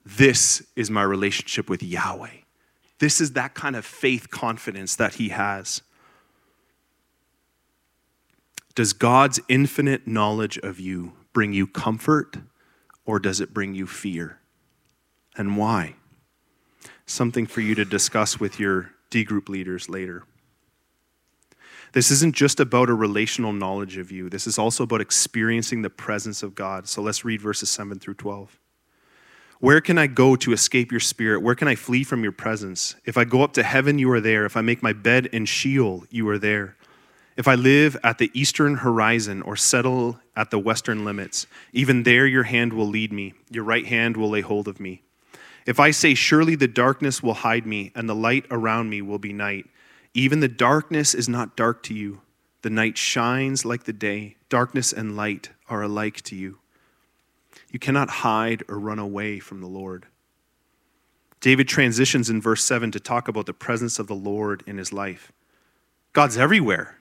This 0.04 0.62
is 0.76 0.90
my 0.90 1.02
relationship 1.02 1.68
with 1.68 1.82
Yahweh. 1.82 2.30
This 2.98 3.20
is 3.20 3.32
that 3.32 3.54
kind 3.54 3.76
of 3.76 3.84
faith 3.84 4.30
confidence 4.30 4.96
that 4.96 5.14
he 5.14 5.30
has. 5.30 5.82
Does 8.74 8.92
God's 8.92 9.40
infinite 9.48 10.06
knowledge 10.06 10.58
of 10.58 10.78
you 10.78 11.12
bring 11.32 11.52
you 11.52 11.66
comfort 11.66 12.36
or 13.04 13.18
does 13.18 13.40
it 13.40 13.52
bring 13.52 13.74
you 13.74 13.86
fear? 13.86 14.38
And 15.36 15.56
why? 15.56 15.96
Something 17.06 17.46
for 17.46 17.60
you 17.60 17.74
to 17.74 17.84
discuss 17.84 18.38
with 18.38 18.60
your 18.60 18.92
D 19.10 19.24
group 19.24 19.48
leaders 19.48 19.88
later. 19.88 20.24
This 21.92 22.10
isn't 22.12 22.36
just 22.36 22.60
about 22.60 22.88
a 22.88 22.94
relational 22.94 23.52
knowledge 23.52 23.96
of 23.96 24.12
you, 24.12 24.28
this 24.28 24.46
is 24.46 24.58
also 24.58 24.84
about 24.84 25.00
experiencing 25.00 25.82
the 25.82 25.90
presence 25.90 26.42
of 26.42 26.54
God. 26.54 26.86
So 26.86 27.02
let's 27.02 27.24
read 27.24 27.40
verses 27.40 27.68
7 27.70 27.98
through 27.98 28.14
12. 28.14 28.59
Where 29.60 29.82
can 29.82 29.98
I 29.98 30.06
go 30.06 30.36
to 30.36 30.52
escape 30.52 30.90
your 30.90 31.00
spirit? 31.00 31.42
Where 31.42 31.54
can 31.54 31.68
I 31.68 31.74
flee 31.74 32.02
from 32.02 32.22
your 32.22 32.32
presence? 32.32 32.96
If 33.04 33.18
I 33.18 33.24
go 33.24 33.42
up 33.42 33.52
to 33.52 33.62
heaven, 33.62 33.98
you 33.98 34.10
are 34.10 34.20
there. 34.20 34.46
If 34.46 34.56
I 34.56 34.62
make 34.62 34.82
my 34.82 34.94
bed 34.94 35.26
in 35.26 35.44
Sheol, 35.44 36.04
you 36.08 36.26
are 36.30 36.38
there. 36.38 36.76
If 37.36 37.46
I 37.46 37.56
live 37.56 37.94
at 38.02 38.16
the 38.16 38.30
eastern 38.32 38.76
horizon 38.76 39.42
or 39.42 39.56
settle 39.56 40.18
at 40.34 40.50
the 40.50 40.58
western 40.58 41.04
limits, 41.04 41.46
even 41.74 42.04
there 42.04 42.26
your 42.26 42.44
hand 42.44 42.72
will 42.72 42.86
lead 42.86 43.12
me, 43.12 43.34
your 43.50 43.64
right 43.64 43.84
hand 43.84 44.16
will 44.16 44.30
lay 44.30 44.40
hold 44.40 44.66
of 44.66 44.80
me. 44.80 45.02
If 45.66 45.78
I 45.78 45.90
say, 45.90 46.14
Surely 46.14 46.54
the 46.54 46.66
darkness 46.66 47.22
will 47.22 47.34
hide 47.34 47.66
me, 47.66 47.92
and 47.94 48.08
the 48.08 48.14
light 48.14 48.46
around 48.50 48.88
me 48.88 49.02
will 49.02 49.18
be 49.18 49.34
night, 49.34 49.66
even 50.14 50.40
the 50.40 50.48
darkness 50.48 51.14
is 51.14 51.28
not 51.28 51.54
dark 51.54 51.82
to 51.82 51.94
you. 51.94 52.22
The 52.62 52.70
night 52.70 52.96
shines 52.96 53.66
like 53.66 53.84
the 53.84 53.92
day. 53.92 54.36
Darkness 54.48 54.90
and 54.90 55.16
light 55.16 55.50
are 55.68 55.82
alike 55.82 56.22
to 56.22 56.34
you. 56.34 56.59
You 57.70 57.78
cannot 57.78 58.10
hide 58.10 58.62
or 58.68 58.78
run 58.78 58.98
away 58.98 59.38
from 59.38 59.60
the 59.60 59.66
Lord. 59.66 60.06
David 61.40 61.68
transitions 61.68 62.28
in 62.28 62.40
verse 62.40 62.64
7 62.64 62.90
to 62.90 63.00
talk 63.00 63.28
about 63.28 63.46
the 63.46 63.54
presence 63.54 63.98
of 63.98 64.06
the 64.06 64.14
Lord 64.14 64.62
in 64.66 64.76
his 64.76 64.92
life. 64.92 65.32
God's 66.12 66.36
everywhere. 66.36 66.96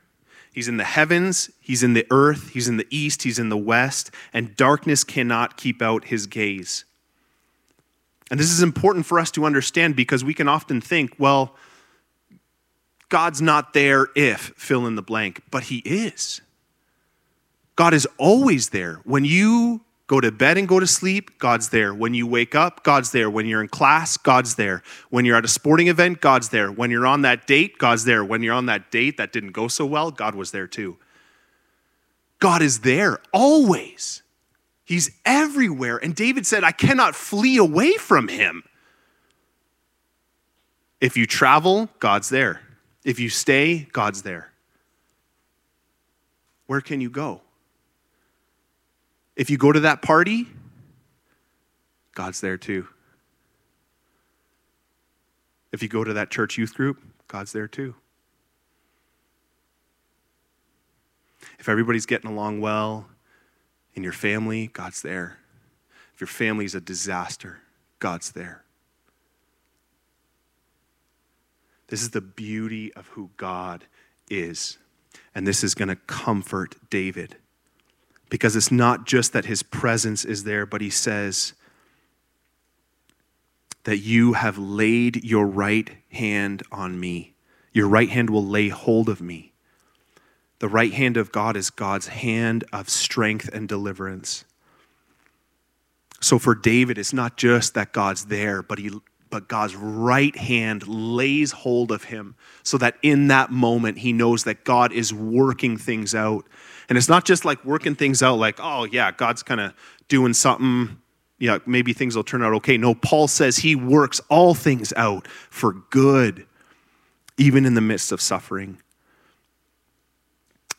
He's 0.54 0.68
in 0.68 0.78
the 0.78 0.84
heavens, 0.84 1.52
he's 1.60 1.84
in 1.84 1.94
the 1.94 2.08
earth, 2.10 2.50
he's 2.50 2.68
in 2.68 2.78
the 2.78 2.88
east, 2.90 3.24
he's 3.24 3.38
in 3.38 3.50
the 3.50 3.58
west, 3.58 4.12
and 4.34 4.56
darkness 4.56 5.04
cannot 5.04 5.58
keep 5.58 5.82
out 5.82 6.06
his 6.06 6.26
gaze. 6.26 6.86
And 8.32 8.40
this 8.40 8.52
is 8.52 8.62
important 8.62 9.06
for 9.06 9.20
us 9.20 9.32
to 9.32 9.46
understand 9.46 9.96
because 9.96 10.24
we 10.24 10.34
can 10.34 10.48
often 10.48 10.82
think, 10.82 11.16
well, 11.18 11.56
God's 13.10 13.42
not 13.42 13.74
there 13.74 14.08
if 14.16 14.54
fill 14.56 14.86
in 14.86 14.96
the 14.96 15.02
blank, 15.02 15.42
but 15.50 15.64
He 15.64 15.80
is. 15.80 16.42
God 17.76 17.94
is 17.94 18.08
always 18.18 18.70
there. 18.70 19.02
When 19.04 19.26
you 19.26 19.82
go 20.10 20.20
to 20.20 20.32
bed 20.32 20.58
and 20.58 20.68
go 20.68 20.80
to 20.80 20.88
sleep, 20.88 21.38
God's 21.38 21.70
there. 21.70 21.94
When 21.94 22.16
you 22.16 22.25
wake 22.25 22.56
up, 22.56 22.84
God's 22.84 23.12
there. 23.12 23.30
When 23.30 23.46
you're 23.46 23.62
in 23.62 23.68
class, 23.68 24.18
God's 24.18 24.56
there. 24.56 24.82
When 25.12 25.24
you're 25.24 25.38
at 25.38 25.46
a 25.46 25.48
sporting 25.48 25.88
event, 25.88 26.20
God's 26.20 26.50
there. 26.50 26.72
When 26.72 26.89
you're 26.89 27.06
on 27.06 27.22
that 27.22 27.46
date, 27.46 27.78
God's 27.78 28.06
there. 28.06 28.25
When 28.25 28.42
you're 28.42 28.56
on 28.56 28.66
that 28.66 28.89
date 28.89 29.18
that 29.18 29.32
didn't 29.32 29.51
go 29.51 29.68
so 29.68 29.86
well, 29.86 30.10
God 30.10 30.34
was 30.34 30.50
there 30.50 30.66
too. 30.66 30.98
God 32.39 32.63
is 32.63 32.80
there 32.80 33.20
always. 33.32 34.24
He's 34.84 35.12
everywhere. 35.25 35.98
And 35.98 36.16
David 36.16 36.48
said, 36.48 36.63
I 36.63 36.72
cannot 36.72 37.13
flee 37.13 37.58
away 37.58 37.94
from 37.98 38.30
him. 38.30 38.63
If 41.00 41.18
you 41.18 41.28
travel, 41.28 41.88
God's 42.00 42.30
there. 42.30 42.62
If 43.04 43.20
you 43.20 43.30
stay, 43.30 43.88
God's 43.92 44.24
there. 44.24 44.51
Where 46.66 46.82
can 46.82 47.00
you 47.00 47.12
go? 47.12 47.42
If 49.39 49.50
you 49.50 49.58
go 49.58 49.72
to 49.72 49.79
that 49.79 50.01
party, 50.01 50.48
God's 52.13 52.41
there 52.41 52.58
too. 52.58 52.89
If 55.72 55.81
you 55.81 55.88
go 55.88 56.03
to 56.03 56.12
that 56.12 56.29
church 56.29 56.58
youth 56.58 56.74
group, 56.74 57.01
God's 57.29 57.53
there 57.53 57.69
too. 57.69 57.96
If 61.58 61.69
everybody's 61.69 62.05
getting 62.05 62.29
along 62.29 62.60
well 62.60 63.08
in 63.93 64.03
your 64.03 64.12
family, 64.12 64.67
God's 64.74 65.01
there. 65.01 65.39
If 66.13 66.19
your 66.19 66.27
family's 66.27 66.75
a 66.75 66.81
disaster, 66.81 67.62
God's 68.00 68.34
there. 68.34 68.65
This 71.88 72.01
is 72.01 72.10
the 72.10 72.19
beauty 72.19 72.93
of 72.93 73.08
who 73.08 73.29
God 73.38 73.86
is. 74.29 74.77
And 75.34 75.48
this 75.48 75.63
is 75.63 75.75
going 75.75 75.88
to 75.88 75.96
comfort 75.96 76.75
David. 76.89 77.38
Because 78.29 78.55
it's 78.55 78.71
not 78.71 79.05
just 79.05 79.33
that 79.33 79.45
his 79.45 79.63
presence 79.63 80.24
is 80.24 80.43
there, 80.43 80.65
but 80.65 80.81
he 80.81 80.89
says 80.89 81.53
that 83.83 83.98
you 83.98 84.33
have 84.33 84.57
laid 84.57 85.24
your 85.24 85.48
right 85.48 85.89
hand 86.12 86.63
on 86.71 87.00
me. 87.00 87.33
Your 87.74 87.88
right 87.88 88.09
hand 88.09 88.29
will 88.29 88.45
lay 88.45 88.69
hold 88.69 89.09
of 89.09 89.21
me. 89.21 89.53
The 90.59 90.67
right 90.67 90.93
hand 90.93 91.17
of 91.17 91.31
God 91.31 91.55
is 91.55 91.69
God's 91.69 92.07
hand 92.07 92.65
of 92.71 92.89
strength 92.89 93.50
and 93.51 93.67
deliverance. 93.67 94.45
So 96.19 96.38
for 96.38 96.53
David, 96.53 96.98
it's 96.98 97.13
not 97.13 97.38
just 97.38 97.74
that 97.75 97.93
God's 97.93 98.25
there, 98.25 98.62
but 98.62 98.77
he 98.77 98.91
but 99.29 99.48
God's 99.48 99.75
right 99.75 100.36
hand 100.36 100.88
lays 100.88 101.51
hold 101.51 101.91
of 101.91 102.05
him 102.05 102.36
so 102.63 102.77
that 102.79 102.95
in 103.01 103.27
that 103.27 103.51
moment 103.51 104.00
he 104.00 104.13
knows 104.13 104.43
that 104.45 104.63
God 104.63 104.91
is 104.91 105.13
working 105.13 105.77
things 105.77 106.15
out. 106.15 106.45
And 106.88 106.98
it's 106.98 107.09
not 107.09 107.25
just 107.25 107.45
like 107.45 107.63
working 107.63 107.95
things 107.95 108.24
out 108.24 108.39
like, 108.39 108.59
oh, 108.59 108.86
yeah, 108.86 109.12
God's 109.12 109.43
kind 109.43 109.62
of 109.62 109.74
doing 110.07 110.33
something. 110.33 111.00
Yeah, 111.38 111.59
maybe 111.65 111.93
things 111.93 112.15
will 112.15 112.24
turn 112.24 112.43
out 112.43 112.53
okay. 112.55 112.77
No, 112.77 112.95
Paul 112.95 113.27
says 113.27 113.57
he 113.57 113.75
works 113.75 114.19
all 114.29 114.53
things 114.53 114.91
out 114.98 115.27
for 115.50 115.74
good, 115.89 116.45
even 117.38 117.65
in 117.65 117.75
the 117.75 117.81
midst 117.81 118.12
of 118.12 118.21
suffering. 118.21 118.81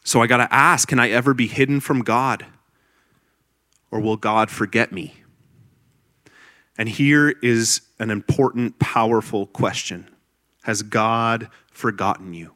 So 0.05 0.21
I 0.21 0.27
got 0.27 0.39
to 0.39 0.53
ask 0.53 0.89
can 0.89 0.99
I 0.99 1.11
ever 1.11 1.35
be 1.35 1.47
hidden 1.47 1.81
from 1.81 2.03
God? 2.03 2.47
Or 3.93 4.01
will 4.01 4.17
God 4.17 4.51
forget 4.51 4.93
me? 4.93 5.15
And 6.77 6.89
here 6.89 7.35
is 7.43 7.83
an 8.01 8.11
important, 8.11 8.79
powerful 8.81 9.47
question 9.47 10.09
Has 10.65 10.83
God 10.83 11.49
forgotten 11.71 12.35
you? 12.35 12.53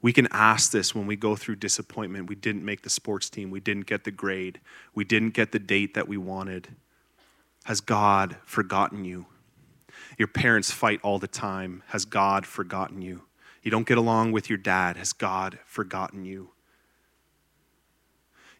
We 0.00 0.12
can 0.12 0.28
ask 0.30 0.70
this 0.70 0.94
when 0.94 1.08
we 1.08 1.16
go 1.16 1.34
through 1.34 1.56
disappointment. 1.56 2.28
We 2.28 2.36
didn't 2.36 2.64
make 2.64 2.82
the 2.82 2.90
sports 2.90 3.28
team. 3.28 3.50
We 3.50 3.58
didn't 3.58 3.86
get 3.86 4.04
the 4.04 4.12
grade. 4.12 4.60
We 4.94 5.04
didn't 5.04 5.30
get 5.34 5.50
the 5.50 5.58
date 5.58 5.94
that 5.94 6.06
we 6.06 6.16
wanted. 6.16 6.68
Has 7.64 7.80
God 7.80 8.36
forgotten 8.44 9.04
you? 9.04 9.26
Your 10.16 10.28
parents 10.28 10.70
fight 10.70 11.00
all 11.02 11.18
the 11.18 11.26
time. 11.26 11.82
Has 11.88 12.04
God 12.04 12.46
forgotten 12.46 13.02
you? 13.02 13.22
You 13.64 13.72
don't 13.72 13.86
get 13.86 13.98
along 13.98 14.30
with 14.30 14.48
your 14.48 14.56
dad. 14.56 14.96
Has 14.96 15.12
God 15.12 15.58
forgotten 15.66 16.24
you? 16.24 16.52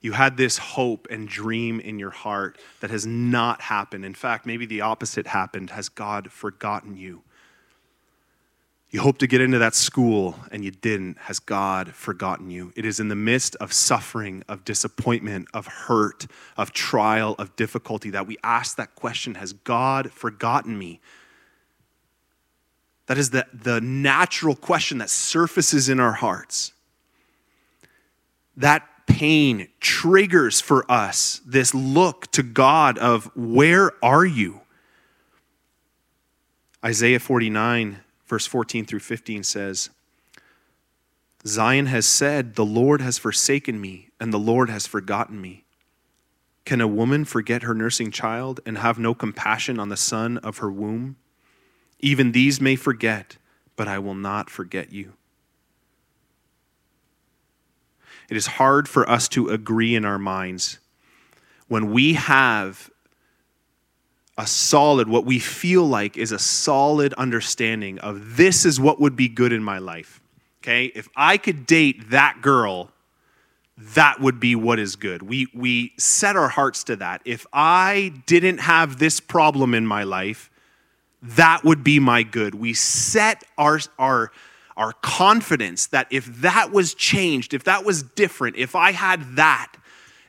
You 0.00 0.12
had 0.12 0.36
this 0.36 0.58
hope 0.58 1.08
and 1.10 1.28
dream 1.28 1.80
in 1.80 1.98
your 1.98 2.10
heart 2.10 2.58
that 2.80 2.90
has 2.90 3.04
not 3.04 3.62
happened. 3.62 4.04
In 4.04 4.14
fact, 4.14 4.46
maybe 4.46 4.64
the 4.64 4.80
opposite 4.80 5.26
happened. 5.26 5.70
Has 5.70 5.88
God 5.88 6.30
forgotten 6.30 6.96
you? 6.96 7.22
You 8.90 9.00
hoped 9.00 9.20
to 9.20 9.26
get 9.26 9.42
into 9.42 9.58
that 9.58 9.74
school 9.74 10.36
and 10.50 10.64
you 10.64 10.70
didn't. 10.70 11.18
Has 11.18 11.40
God 11.40 11.94
forgotten 11.94 12.50
you? 12.50 12.72
It 12.74 12.86
is 12.86 13.00
in 13.00 13.08
the 13.08 13.16
midst 13.16 13.54
of 13.56 13.72
suffering, 13.72 14.44
of 14.48 14.64
disappointment, 14.64 15.48
of 15.52 15.66
hurt, 15.66 16.26
of 16.56 16.72
trial, 16.72 17.34
of 17.38 17.54
difficulty 17.56 18.08
that 18.10 18.26
we 18.26 18.38
ask 18.42 18.76
that 18.76 18.94
question 18.94 19.34
Has 19.34 19.52
God 19.52 20.10
forgotten 20.10 20.78
me? 20.78 21.00
That 23.06 23.18
is 23.18 23.30
the, 23.30 23.46
the 23.52 23.80
natural 23.80 24.54
question 24.54 24.98
that 24.98 25.10
surfaces 25.10 25.88
in 25.88 25.98
our 25.98 26.12
hearts. 26.12 26.72
That 28.56 28.86
pain 29.18 29.66
triggers 29.80 30.60
for 30.60 30.88
us 30.88 31.40
this 31.44 31.74
look 31.74 32.30
to 32.30 32.40
God 32.40 32.96
of 32.98 33.28
where 33.34 33.92
are 34.00 34.24
you? 34.24 34.60
Isaiah 36.84 37.18
49, 37.18 37.98
verse 38.28 38.46
14 38.46 38.84
through 38.84 39.00
15 39.00 39.42
says, 39.42 39.90
Zion 41.44 41.86
has 41.86 42.06
said, 42.06 42.54
The 42.54 42.64
Lord 42.64 43.00
has 43.00 43.18
forsaken 43.18 43.80
me, 43.80 44.10
and 44.20 44.32
the 44.32 44.38
Lord 44.38 44.70
has 44.70 44.86
forgotten 44.86 45.40
me. 45.40 45.64
Can 46.64 46.80
a 46.80 46.86
woman 46.86 47.24
forget 47.24 47.64
her 47.64 47.74
nursing 47.74 48.12
child 48.12 48.60
and 48.64 48.78
have 48.78 49.00
no 49.00 49.14
compassion 49.14 49.80
on 49.80 49.88
the 49.88 49.96
son 49.96 50.38
of 50.38 50.58
her 50.58 50.70
womb? 50.70 51.16
Even 51.98 52.30
these 52.30 52.60
may 52.60 52.76
forget, 52.76 53.36
but 53.74 53.88
I 53.88 53.98
will 53.98 54.14
not 54.14 54.48
forget 54.48 54.92
you. 54.92 55.14
It 58.28 58.36
is 58.36 58.46
hard 58.46 58.88
for 58.88 59.08
us 59.08 59.28
to 59.30 59.48
agree 59.48 59.94
in 59.94 60.04
our 60.04 60.18
minds 60.18 60.78
when 61.68 61.92
we 61.92 62.14
have 62.14 62.90
a 64.36 64.46
solid, 64.46 65.08
what 65.08 65.24
we 65.24 65.38
feel 65.38 65.84
like 65.84 66.16
is 66.16 66.32
a 66.32 66.38
solid 66.38 67.12
understanding 67.14 67.98
of 67.98 68.36
this 68.36 68.64
is 68.64 68.80
what 68.80 69.00
would 69.00 69.16
be 69.16 69.28
good 69.28 69.52
in 69.52 69.62
my 69.62 69.78
life. 69.78 70.20
Okay? 70.62 70.86
If 70.86 71.08
I 71.16 71.36
could 71.36 71.66
date 71.66 72.10
that 72.10 72.40
girl, 72.40 72.90
that 73.76 74.20
would 74.20 74.40
be 74.40 74.54
what 74.54 74.78
is 74.78 74.96
good. 74.96 75.22
We, 75.22 75.48
we 75.54 75.92
set 75.98 76.36
our 76.36 76.48
hearts 76.48 76.84
to 76.84 76.96
that. 76.96 77.20
If 77.24 77.46
I 77.52 78.12
didn't 78.26 78.58
have 78.58 78.98
this 78.98 79.20
problem 79.20 79.74
in 79.74 79.86
my 79.86 80.04
life, 80.04 80.50
that 81.20 81.64
would 81.64 81.82
be 81.82 81.98
my 81.98 82.22
good. 82.22 82.54
We 82.54 82.74
set 82.74 83.44
our, 83.56 83.80
our, 83.98 84.30
our 84.78 84.92
confidence 85.02 85.88
that 85.88 86.06
if 86.10 86.24
that 86.40 86.72
was 86.72 86.94
changed, 86.94 87.52
if 87.52 87.64
that 87.64 87.84
was 87.84 88.02
different, 88.02 88.56
if 88.56 88.76
I 88.76 88.92
had 88.92 89.36
that, 89.36 89.72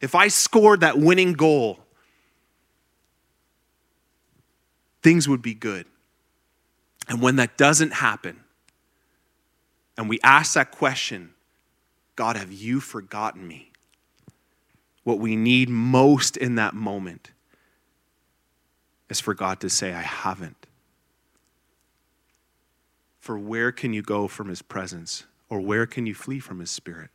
if 0.01 0.15
I 0.15 0.27
scored 0.27 0.81
that 0.81 0.97
winning 0.97 1.33
goal, 1.33 1.79
things 5.03 5.29
would 5.29 5.43
be 5.43 5.53
good. 5.53 5.85
And 7.07 7.21
when 7.21 7.37
that 7.37 7.57
doesn't 7.57 7.93
happen, 7.93 8.39
and 9.97 10.09
we 10.09 10.19
ask 10.23 10.53
that 10.53 10.71
question, 10.71 11.33
God, 12.15 12.35
have 12.35 12.51
you 12.51 12.79
forgotten 12.79 13.47
me? 13.47 13.71
What 15.03 15.19
we 15.19 15.35
need 15.35 15.69
most 15.69 16.37
in 16.37 16.55
that 16.55 16.73
moment 16.73 17.31
is 19.09 19.19
for 19.19 19.33
God 19.33 19.59
to 19.61 19.69
say, 19.69 19.93
I 19.93 20.01
haven't. 20.01 20.65
For 23.29 23.37
where 23.37 23.71
can 23.71 23.93
you 23.93 24.01
go 24.01 24.27
from 24.27 24.47
his 24.47 24.63
presence? 24.63 25.27
Or 25.51 25.59
where 25.59 25.85
can 25.85 26.07
you 26.07 26.15
flee 26.15 26.39
from 26.39 26.57
his 26.57 26.71
spirit? 26.71 27.11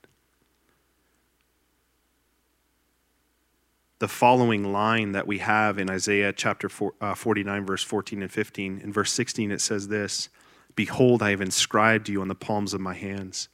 The 3.99 4.07
following 4.07 4.73
line 4.73 5.11
that 5.11 5.27
we 5.27 5.39
have 5.39 5.77
in 5.77 5.91
Isaiah 5.91 6.33
chapter 6.33 6.71
uh, 7.01 7.17
49, 7.17 7.67
verse 7.67 7.83
14 7.83 8.23
and 8.23 8.31
15. 8.31 8.79
In 8.79 8.93
verse 8.93 9.11
16, 9.11 9.51
it 9.51 9.61
says 9.61 9.89
this 9.89 10.29
Behold, 10.77 11.21
I 11.21 11.31
have 11.31 11.41
inscribed 11.41 12.09
you 12.09 12.21
on 12.21 12.29
the 12.29 12.37
palms 12.37 12.75
of 12.75 12.81
my 12.81 12.95
hands 12.95 13.49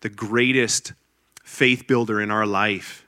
the 0.00 0.08
greatest 0.08 0.94
faith 1.44 1.86
builder 1.86 2.20
in 2.20 2.32
our 2.32 2.44
life 2.44 3.06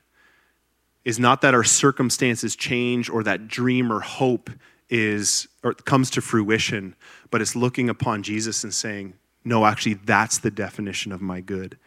is 1.05 1.19
not 1.19 1.41
that 1.41 1.55
our 1.55 1.65
circumstances 1.65 2.55
change 2.55 3.11
or 3.11 3.25
that 3.25 3.49
dream 3.49 3.93
or 3.93 3.99
hope 3.99 4.49
is 4.89 5.49
or 5.63 5.75
comes 5.75 6.11
to 6.11 6.21
fruition, 6.21 6.95
but 7.31 7.41
it's 7.41 7.57
looking 7.57 7.89
upon 7.89 8.23
Jesus 8.23 8.65
and 8.65 8.73
saying, 8.73 9.15
"No, 9.45 9.67
actually 9.67 9.95
that's 9.95 10.39
the 10.39 10.51
definition 10.51 11.13
of 11.13 11.21
my 11.21 11.41
good." 11.41 11.79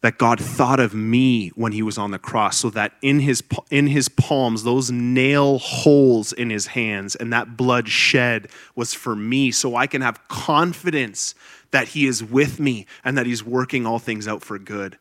that 0.00 0.16
God 0.16 0.38
thought 0.38 0.78
of 0.78 0.94
me 0.94 1.48
when 1.56 1.72
he 1.72 1.82
was 1.82 1.98
on 1.98 2.12
the 2.12 2.20
cross 2.20 2.58
so 2.58 2.70
that 2.70 2.92
in 3.02 3.18
his 3.18 3.42
in 3.68 3.88
his 3.88 4.08
palms 4.08 4.62
those 4.62 4.92
nail 4.92 5.58
holes 5.58 6.32
in 6.32 6.50
his 6.50 6.68
hands 6.68 7.16
and 7.16 7.32
that 7.32 7.56
blood 7.56 7.88
shed 7.88 8.48
was 8.76 8.94
for 8.94 9.16
me 9.16 9.50
so 9.50 9.74
I 9.74 9.88
can 9.88 10.00
have 10.00 10.28
confidence 10.28 11.34
that 11.70 11.88
He 11.88 12.06
is 12.06 12.22
with 12.22 12.60
me 12.60 12.86
and 13.04 13.16
that 13.16 13.26
He's 13.26 13.44
working 13.44 13.86
all 13.86 13.98
things 13.98 14.26
out 14.26 14.42
for 14.42 14.58
good. 14.58 14.98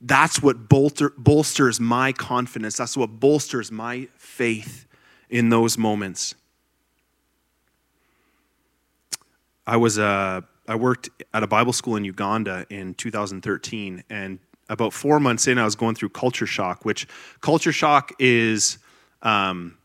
That's 0.00 0.42
what 0.42 0.68
bolster, 0.68 1.10
bolsters 1.18 1.78
my 1.78 2.12
confidence. 2.12 2.76
That's 2.76 2.96
what 2.96 3.20
bolsters 3.20 3.70
my 3.70 4.08
faith 4.16 4.86
in 5.28 5.50
those 5.50 5.76
moments. 5.76 6.34
I 9.66 9.76
was 9.76 9.98
uh, 9.98 10.40
I 10.66 10.74
worked 10.74 11.10
at 11.34 11.42
a 11.42 11.46
Bible 11.46 11.72
school 11.72 11.96
in 11.96 12.04
Uganda 12.04 12.66
in 12.70 12.94
2013, 12.94 14.02
and 14.10 14.38
about 14.68 14.92
four 14.92 15.20
months 15.20 15.46
in, 15.46 15.58
I 15.58 15.64
was 15.64 15.74
going 15.74 15.94
through 15.94 16.10
culture 16.10 16.46
shock. 16.46 16.84
Which 16.84 17.06
culture 17.40 17.72
shock 17.72 18.12
is 18.18 18.78
um, 19.22 19.76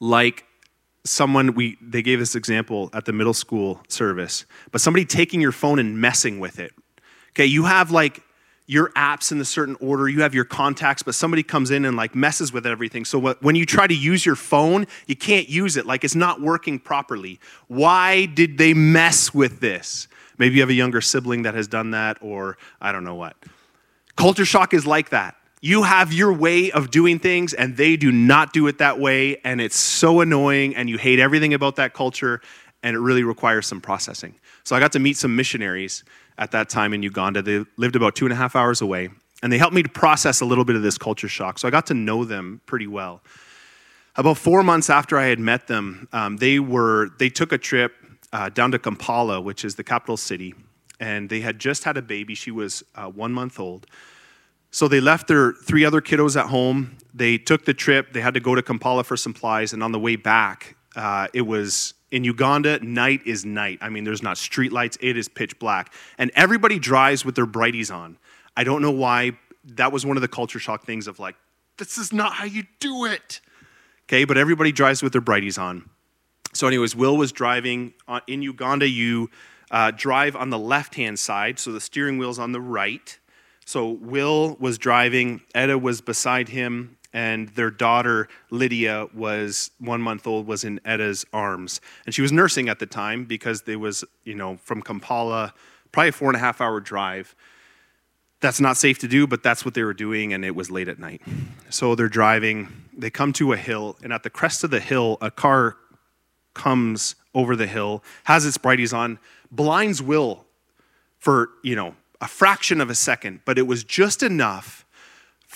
like 0.00 0.44
someone 1.04 1.54
we 1.54 1.76
they 1.80 2.02
gave 2.02 2.18
this 2.18 2.34
example 2.34 2.90
at 2.92 3.04
the 3.04 3.12
middle 3.12 3.34
school 3.34 3.80
service 3.88 4.44
but 4.72 4.80
somebody 4.80 5.04
taking 5.04 5.40
your 5.40 5.52
phone 5.52 5.78
and 5.78 6.00
messing 6.00 6.40
with 6.40 6.58
it 6.58 6.72
okay 7.30 7.46
you 7.46 7.64
have 7.64 7.92
like 7.92 8.22
your 8.66 8.90
apps 8.90 9.30
in 9.30 9.40
a 9.40 9.44
certain 9.44 9.76
order 9.80 10.08
you 10.08 10.22
have 10.22 10.34
your 10.34 10.44
contacts 10.44 11.02
but 11.02 11.14
somebody 11.14 11.42
comes 11.42 11.70
in 11.70 11.84
and 11.84 11.96
like 11.96 12.14
messes 12.14 12.52
with 12.52 12.66
everything. 12.66 13.04
So 13.04 13.34
when 13.34 13.54
you 13.54 13.64
try 13.64 13.86
to 13.86 13.94
use 13.94 14.26
your 14.26 14.36
phone 14.36 14.86
you 15.06 15.16
can't 15.16 15.48
use 15.48 15.76
it. 15.76 15.86
Like 15.86 16.04
it's 16.04 16.14
not 16.14 16.40
working 16.40 16.78
properly. 16.78 17.40
Why 17.68 18.26
did 18.26 18.58
they 18.58 18.74
mess 18.74 19.32
with 19.32 19.60
this? 19.60 20.08
Maybe 20.38 20.56
you 20.56 20.60
have 20.60 20.70
a 20.70 20.74
younger 20.74 21.00
sibling 21.00 21.42
that 21.42 21.54
has 21.54 21.68
done 21.68 21.92
that 21.92 22.18
or 22.20 22.58
i 22.80 22.92
don't 22.92 23.04
know 23.04 23.14
what. 23.14 23.36
Culture 24.16 24.44
shock 24.44 24.74
is 24.74 24.86
like 24.86 25.10
that. 25.10 25.36
You 25.60 25.82
have 25.82 26.12
your 26.12 26.32
way 26.32 26.70
of 26.70 26.90
doing 26.90 27.18
things 27.18 27.54
and 27.54 27.76
they 27.76 27.96
do 27.96 28.12
not 28.12 28.52
do 28.52 28.66
it 28.66 28.78
that 28.78 28.98
way 28.98 29.38
and 29.44 29.60
it's 29.60 29.76
so 29.76 30.20
annoying 30.20 30.76
and 30.76 30.88
you 30.88 30.98
hate 30.98 31.18
everything 31.18 31.54
about 31.54 31.76
that 31.76 31.94
culture 31.94 32.40
and 32.82 32.94
it 32.94 33.00
really 33.00 33.24
requires 33.24 33.66
some 33.66 33.80
processing. 33.80 34.34
So 34.64 34.74
i 34.74 34.80
got 34.80 34.92
to 34.92 34.98
meet 34.98 35.16
some 35.16 35.36
missionaries 35.36 36.04
at 36.38 36.50
that 36.50 36.68
time 36.68 36.92
in 36.92 37.02
uganda 37.02 37.42
they 37.42 37.64
lived 37.76 37.96
about 37.96 38.14
two 38.14 38.26
and 38.26 38.32
a 38.32 38.36
half 38.36 38.56
hours 38.56 38.80
away 38.80 39.08
and 39.42 39.52
they 39.52 39.58
helped 39.58 39.74
me 39.74 39.82
to 39.82 39.88
process 39.88 40.40
a 40.40 40.44
little 40.44 40.64
bit 40.64 40.76
of 40.76 40.82
this 40.82 40.98
culture 40.98 41.28
shock 41.28 41.58
so 41.58 41.66
i 41.66 41.70
got 41.70 41.86
to 41.86 41.94
know 41.94 42.24
them 42.24 42.60
pretty 42.66 42.86
well 42.86 43.22
about 44.16 44.36
four 44.36 44.62
months 44.62 44.90
after 44.90 45.18
i 45.18 45.26
had 45.26 45.38
met 45.38 45.66
them 45.66 46.08
um, 46.12 46.36
they 46.38 46.58
were 46.58 47.10
they 47.18 47.28
took 47.28 47.52
a 47.52 47.58
trip 47.58 47.92
uh, 48.32 48.48
down 48.48 48.70
to 48.70 48.78
kampala 48.78 49.40
which 49.40 49.64
is 49.64 49.74
the 49.76 49.84
capital 49.84 50.16
city 50.16 50.54
and 50.98 51.28
they 51.28 51.40
had 51.40 51.58
just 51.58 51.84
had 51.84 51.96
a 51.96 52.02
baby 52.02 52.34
she 52.34 52.50
was 52.50 52.82
uh, 52.94 53.06
one 53.08 53.32
month 53.32 53.60
old 53.60 53.86
so 54.76 54.88
they 54.88 55.00
left 55.00 55.26
their 55.26 55.52
three 55.52 55.86
other 55.86 56.02
kiddos 56.02 56.38
at 56.38 56.48
home. 56.48 56.98
They 57.14 57.38
took 57.38 57.64
the 57.64 57.72
trip. 57.72 58.12
They 58.12 58.20
had 58.20 58.34
to 58.34 58.40
go 58.40 58.54
to 58.54 58.60
Kampala 58.60 59.04
for 59.04 59.16
supplies. 59.16 59.72
And 59.72 59.82
on 59.82 59.92
the 59.92 59.98
way 59.98 60.16
back, 60.16 60.76
uh, 60.94 61.28
it 61.32 61.42
was 61.42 61.94
in 62.10 62.24
Uganda, 62.24 62.78
night 62.84 63.20
is 63.26 63.44
night. 63.44 63.78
I 63.80 63.88
mean, 63.88 64.04
there's 64.04 64.22
not 64.22 64.38
street 64.38 64.72
lights, 64.72 64.96
it 65.00 65.16
is 65.16 65.28
pitch 65.28 65.58
black. 65.58 65.92
And 66.18 66.30
everybody 66.34 66.78
drives 66.78 67.24
with 67.24 67.34
their 67.34 67.46
brighties 67.46 67.94
on. 67.94 68.18
I 68.56 68.64
don't 68.64 68.82
know 68.82 68.92
why. 68.92 69.32
That 69.64 69.92
was 69.92 70.06
one 70.06 70.16
of 70.16 70.20
the 70.20 70.28
culture 70.28 70.58
shock 70.58 70.84
things 70.84 71.08
of 71.08 71.18
like, 71.18 71.34
this 71.78 71.98
is 71.98 72.12
not 72.12 72.34
how 72.34 72.44
you 72.44 72.64
do 72.78 73.04
it. 73.04 73.40
Okay, 74.04 74.24
but 74.24 74.38
everybody 74.38 74.70
drives 74.72 75.02
with 75.02 75.12
their 75.12 75.20
brighties 75.20 75.60
on. 75.60 75.90
So, 76.52 76.66
anyways, 76.66 76.94
Will 76.94 77.16
was 77.16 77.32
driving 77.32 77.92
uh, 78.06 78.20
in 78.26 78.40
Uganda. 78.40 78.88
You 78.88 79.28
uh, 79.70 79.90
drive 79.90 80.36
on 80.36 80.50
the 80.50 80.58
left 80.58 80.94
hand 80.94 81.18
side, 81.18 81.58
so 81.58 81.72
the 81.72 81.80
steering 81.80 82.16
wheel's 82.16 82.38
on 82.38 82.52
the 82.52 82.60
right. 82.60 83.18
So 83.66 83.90
Will 83.90 84.56
was 84.60 84.78
driving, 84.78 85.40
Etta 85.52 85.76
was 85.76 86.00
beside 86.00 86.48
him, 86.48 86.95
and 87.16 87.48
their 87.50 87.70
daughter 87.70 88.28
Lydia 88.50 89.08
was 89.14 89.70
one 89.78 90.02
month 90.02 90.26
old, 90.26 90.46
was 90.46 90.64
in 90.64 90.78
Etta's 90.84 91.24
arms, 91.32 91.80
and 92.04 92.14
she 92.14 92.20
was 92.20 92.30
nursing 92.30 92.68
at 92.68 92.78
the 92.78 92.84
time 92.84 93.24
because 93.24 93.62
they 93.62 93.74
was 93.74 94.04
you 94.24 94.34
know 94.34 94.58
from 94.58 94.82
Kampala, 94.82 95.54
probably 95.92 96.10
a 96.10 96.12
four 96.12 96.28
and 96.28 96.36
a 96.36 96.38
half 96.40 96.60
hour 96.60 96.78
drive. 96.78 97.34
That's 98.40 98.60
not 98.60 98.76
safe 98.76 98.98
to 98.98 99.08
do, 99.08 99.26
but 99.26 99.42
that's 99.42 99.64
what 99.64 99.72
they 99.72 99.82
were 99.82 99.94
doing, 99.94 100.34
and 100.34 100.44
it 100.44 100.54
was 100.54 100.70
late 100.70 100.88
at 100.88 100.98
night. 100.98 101.22
So 101.70 101.94
they're 101.94 102.10
driving. 102.10 102.68
They 102.94 103.08
come 103.08 103.32
to 103.34 103.54
a 103.54 103.56
hill, 103.56 103.96
and 104.02 104.12
at 104.12 104.22
the 104.22 104.30
crest 104.30 104.62
of 104.62 104.70
the 104.70 104.80
hill, 104.80 105.16
a 105.22 105.30
car 105.30 105.78
comes 106.52 107.14
over 107.34 107.56
the 107.56 107.66
hill, 107.66 108.04
has 108.24 108.44
its 108.44 108.58
brighties 108.58 108.94
on, 108.94 109.18
blinds 109.50 110.02
Will 110.02 110.44
for 111.18 111.48
you 111.62 111.76
know 111.76 111.94
a 112.20 112.28
fraction 112.28 112.78
of 112.82 112.90
a 112.90 112.94
second, 112.94 113.40
but 113.46 113.56
it 113.56 113.66
was 113.66 113.84
just 113.84 114.22
enough 114.22 114.85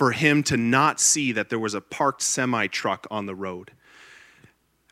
for 0.00 0.12
him 0.12 0.42
to 0.42 0.56
not 0.56 0.98
see 0.98 1.30
that 1.30 1.50
there 1.50 1.58
was 1.58 1.74
a 1.74 1.80
parked 1.82 2.22
semi 2.22 2.66
truck 2.68 3.06
on 3.10 3.26
the 3.26 3.34
road. 3.34 3.70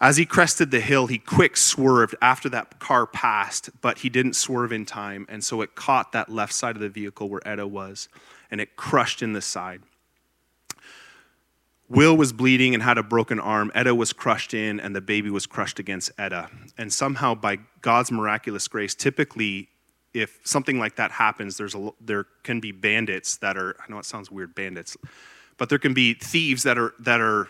As 0.02 0.18
he 0.18 0.26
crested 0.26 0.70
the 0.70 0.80
hill, 0.80 1.06
he 1.06 1.16
quick 1.16 1.56
swerved 1.56 2.14
after 2.20 2.50
that 2.50 2.78
car 2.78 3.06
passed, 3.06 3.70
but 3.80 4.00
he 4.00 4.10
didn't 4.10 4.34
swerve 4.34 4.70
in 4.70 4.84
time, 4.84 5.24
and 5.30 5.42
so 5.42 5.62
it 5.62 5.74
caught 5.74 6.12
that 6.12 6.28
left 6.28 6.52
side 6.52 6.76
of 6.76 6.82
the 6.82 6.90
vehicle 6.90 7.30
where 7.30 7.40
Etta 7.48 7.66
was, 7.66 8.10
and 8.50 8.60
it 8.60 8.76
crushed 8.76 9.22
in 9.22 9.32
the 9.32 9.40
side. 9.40 9.80
Will 11.88 12.14
was 12.14 12.34
bleeding 12.34 12.74
and 12.74 12.82
had 12.82 12.98
a 12.98 13.02
broken 13.02 13.40
arm. 13.40 13.72
Etta 13.74 13.94
was 13.94 14.12
crushed 14.12 14.52
in, 14.52 14.78
and 14.78 14.94
the 14.94 15.00
baby 15.00 15.30
was 15.30 15.46
crushed 15.46 15.78
against 15.78 16.10
Etta. 16.18 16.50
And 16.76 16.92
somehow, 16.92 17.34
by 17.34 17.60
God's 17.80 18.12
miraculous 18.12 18.68
grace, 18.68 18.94
typically 18.94 19.70
if 20.14 20.40
something 20.44 20.78
like 20.78 20.96
that 20.96 21.10
happens, 21.10 21.56
there's 21.56 21.74
a, 21.74 21.90
there 22.00 22.26
can 22.42 22.60
be 22.60 22.72
bandits 22.72 23.36
that 23.38 23.56
are, 23.56 23.76
I 23.78 23.90
know 23.90 23.98
it 23.98 24.04
sounds 24.04 24.30
weird, 24.30 24.54
bandits, 24.54 24.96
but 25.56 25.68
there 25.68 25.78
can 25.78 25.94
be 25.94 26.14
thieves 26.14 26.62
that 26.62 26.78
are, 26.78 26.94
that 27.00 27.20
are 27.20 27.48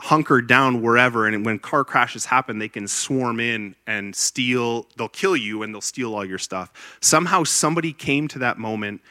hunkered 0.00 0.46
down 0.46 0.82
wherever. 0.82 1.26
And 1.26 1.44
when 1.44 1.58
car 1.58 1.84
crashes 1.84 2.24
happen, 2.24 2.58
they 2.58 2.68
can 2.68 2.88
swarm 2.88 3.38
in 3.40 3.74
and 3.86 4.16
steal, 4.16 4.86
they'll 4.96 5.08
kill 5.08 5.36
you 5.36 5.62
and 5.62 5.74
they'll 5.74 5.80
steal 5.80 6.14
all 6.14 6.24
your 6.24 6.38
stuff. 6.38 6.98
Somehow 7.00 7.44
somebody 7.44 7.92
came 7.92 8.26
to 8.28 8.38
that 8.38 8.58
moment, 8.58 9.02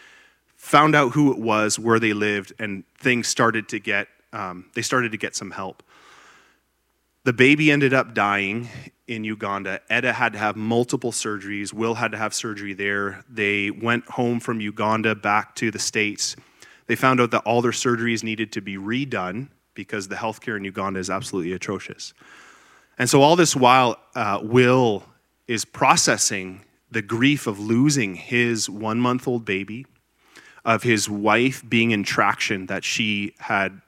found 0.55 0.95
out 0.95 1.11
who 1.13 1.31
it 1.31 1.37
was, 1.37 1.77
where 1.77 1.99
they 1.99 2.13
lived, 2.13 2.53
and 2.59 2.83
things 2.97 3.27
started 3.27 3.69
to 3.69 3.79
get, 3.79 4.07
um, 4.33 4.65
they 4.73 4.81
started 4.81 5.11
to 5.11 5.17
get 5.17 5.35
some 5.35 5.51
help. 5.51 5.83
The 7.25 7.33
baby 7.33 7.71
ended 7.71 7.93
up 7.93 8.13
dying 8.13 8.69
in 9.07 9.23
Uganda. 9.23 9.81
Etta 9.89 10.13
had 10.13 10.33
to 10.33 10.39
have 10.39 10.55
multiple 10.55 11.11
surgeries. 11.11 11.73
Will 11.73 11.95
had 11.95 12.11
to 12.11 12.17
have 12.17 12.33
surgery 12.33 12.73
there. 12.73 13.25
They 13.29 13.71
went 13.71 14.05
home 14.05 14.39
from 14.39 14.61
Uganda 14.61 15.15
back 15.15 15.55
to 15.55 15.69
the 15.69 15.79
States. 15.79 16.35
They 16.87 16.95
found 16.95 17.19
out 17.19 17.31
that 17.31 17.41
all 17.41 17.61
their 17.61 17.71
surgeries 17.71 18.23
needed 18.23 18.51
to 18.53 18.61
be 18.61 18.77
redone 18.77 19.49
because 19.73 20.07
the 20.07 20.15
healthcare 20.15 20.57
in 20.57 20.63
Uganda 20.63 20.99
is 20.99 21.09
absolutely 21.09 21.53
atrocious. 21.53 22.13
And 22.97 23.09
so, 23.09 23.21
all 23.21 23.35
this 23.35 23.55
while, 23.55 23.97
uh, 24.15 24.39
Will 24.41 25.03
is 25.47 25.65
processing 25.65 26.65
the 26.91 27.01
grief 27.01 27.47
of 27.47 27.59
losing 27.59 28.15
his 28.15 28.69
one 28.69 28.99
month 28.99 29.27
old 29.27 29.45
baby, 29.45 29.85
of 30.65 30.83
his 30.83 31.09
wife 31.09 31.63
being 31.67 31.91
in 31.91 32.03
traction, 32.03 32.65
that 32.67 32.83
she 32.83 33.33
had 33.39 33.81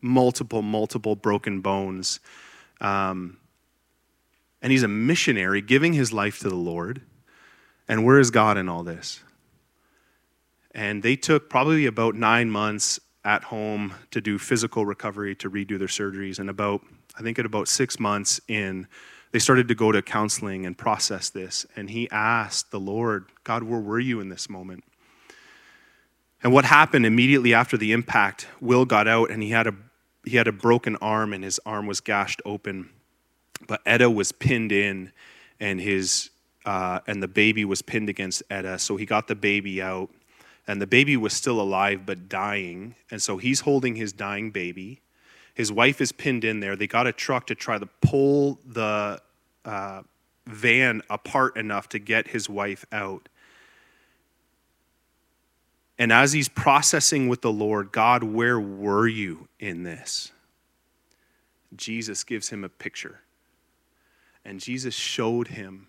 multiple, 0.00 0.62
multiple 0.62 1.14
broken 1.16 1.60
bones. 1.60 2.20
Um, 2.80 3.38
and 4.62 4.72
he's 4.72 4.82
a 4.82 4.88
missionary 4.88 5.62
giving 5.62 5.92
his 5.92 6.12
life 6.12 6.40
to 6.40 6.48
the 6.48 6.56
Lord. 6.56 7.02
And 7.88 8.04
where 8.04 8.18
is 8.18 8.30
God 8.30 8.56
in 8.56 8.68
all 8.68 8.82
this? 8.82 9.20
And 10.72 11.02
they 11.02 11.16
took 11.16 11.50
probably 11.50 11.86
about 11.86 12.14
nine 12.14 12.50
months 12.50 13.00
at 13.24 13.44
home 13.44 13.94
to 14.10 14.20
do 14.20 14.38
physical 14.38 14.86
recovery, 14.86 15.34
to 15.36 15.50
redo 15.50 15.78
their 15.78 15.88
surgeries. 15.88 16.38
And 16.38 16.48
about, 16.48 16.82
I 17.18 17.22
think 17.22 17.38
at 17.38 17.46
about 17.46 17.68
six 17.68 17.98
months 17.98 18.40
in, 18.48 18.86
they 19.32 19.38
started 19.38 19.68
to 19.68 19.74
go 19.74 19.92
to 19.92 20.02
counseling 20.02 20.66
and 20.66 20.76
process 20.76 21.30
this. 21.30 21.66
And 21.76 21.90
he 21.90 22.08
asked 22.10 22.70
the 22.70 22.80
Lord, 22.80 23.26
God, 23.44 23.62
where 23.62 23.80
were 23.80 24.00
you 24.00 24.20
in 24.20 24.28
this 24.28 24.48
moment? 24.48 24.84
And 26.42 26.52
what 26.52 26.64
happened 26.64 27.04
immediately 27.04 27.52
after 27.52 27.76
the 27.76 27.92
impact, 27.92 28.48
Will 28.60 28.84
got 28.84 29.06
out 29.06 29.30
and 29.30 29.42
he 29.42 29.50
had 29.50 29.66
a, 29.66 29.74
he 30.24 30.36
had 30.36 30.48
a 30.48 30.52
broken 30.52 30.96
arm 30.96 31.32
and 31.32 31.44
his 31.44 31.58
arm 31.64 31.86
was 31.86 32.00
gashed 32.00 32.42
open. 32.44 32.90
But 33.66 33.80
Etta 33.86 34.10
was 34.10 34.32
pinned 34.32 34.72
in 34.72 35.12
and 35.58 35.80
his 35.80 36.30
uh, 36.66 37.00
and 37.06 37.22
the 37.22 37.28
baby 37.28 37.64
was 37.64 37.80
pinned 37.80 38.08
against 38.08 38.42
Etta. 38.50 38.78
So 38.78 38.96
he 38.96 39.06
got 39.06 39.28
the 39.28 39.34
baby 39.34 39.80
out 39.80 40.10
and 40.66 40.80
the 40.80 40.86
baby 40.86 41.16
was 41.16 41.32
still 41.32 41.60
alive 41.60 42.04
but 42.04 42.28
dying. 42.28 42.94
And 43.10 43.22
so 43.22 43.38
he's 43.38 43.60
holding 43.60 43.96
his 43.96 44.12
dying 44.12 44.50
baby. 44.50 45.00
His 45.54 45.72
wife 45.72 46.00
is 46.00 46.12
pinned 46.12 46.44
in 46.44 46.60
there. 46.60 46.76
They 46.76 46.86
got 46.86 47.06
a 47.06 47.12
truck 47.12 47.46
to 47.48 47.54
try 47.54 47.78
to 47.78 47.86
pull 48.02 48.60
the 48.64 49.20
uh, 49.64 50.02
van 50.46 51.02
apart 51.10 51.56
enough 51.56 51.88
to 51.90 51.98
get 51.98 52.28
his 52.28 52.48
wife 52.48 52.84
out. 52.92 53.28
And 56.00 56.10
as 56.14 56.32
he's 56.32 56.48
processing 56.48 57.28
with 57.28 57.42
the 57.42 57.52
Lord, 57.52 57.92
God, 57.92 58.22
where 58.24 58.58
were 58.58 59.06
you 59.06 59.48
in 59.58 59.82
this? 59.82 60.32
Jesus 61.76 62.24
gives 62.24 62.48
him 62.48 62.64
a 62.64 62.70
picture. 62.70 63.20
And 64.42 64.60
Jesus 64.60 64.94
showed 64.94 65.48
him 65.48 65.88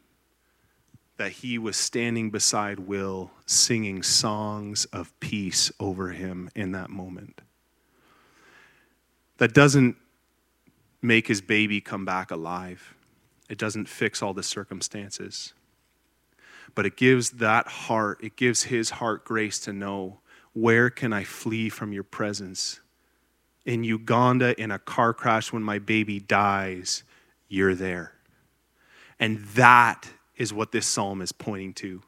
that 1.16 1.32
he 1.32 1.58
was 1.58 1.78
standing 1.78 2.30
beside 2.30 2.78
Will, 2.78 3.32
singing 3.46 4.04
songs 4.04 4.84
of 4.92 5.18
peace 5.22 5.72
over 5.80 6.10
him 6.10 6.50
in 6.56 6.74
that 6.74 6.90
moment. 6.90 7.40
That 9.38 9.54
doesn't 9.54 9.96
make 11.02 11.30
his 11.30 11.40
baby 11.40 11.80
come 11.80 12.04
back 12.04 12.32
alive, 12.32 12.96
it 13.50 13.58
doesn't 13.58 13.88
fix 13.88 14.22
all 14.22 14.34
the 14.34 14.44
circumstances 14.44 15.54
but 16.76 16.86
it 16.86 16.98
gives 16.98 17.32
that 17.32 17.68
heart, 17.68 18.20
it 18.24 18.36
gives 18.36 18.64
his 18.64 18.92
heart 18.92 19.26
grace 19.26 19.60
to 19.60 19.74
know 19.74 20.20
where 20.54 20.90
can 20.90 21.14
I 21.14 21.24
flee 21.24 21.70
from 21.70 21.94
your 21.94 22.04
presence? 22.04 22.80
In 23.66 23.84
Uganda, 23.84 24.60
in 24.62 24.72
a 24.72 24.80
car 24.80 25.14
crash, 25.14 25.54
when 25.54 25.64
my 25.64 25.80
baby 25.80 26.20
dies, 26.20 27.04
you're 27.48 27.76
there. 27.76 28.14
And 29.20 29.46
that 29.56 30.10
is 30.36 30.54
what 30.54 30.72
this 30.72 30.88
psalm 30.88 31.22
is 31.22 31.32
pointing 31.32 31.74
to 31.76 32.02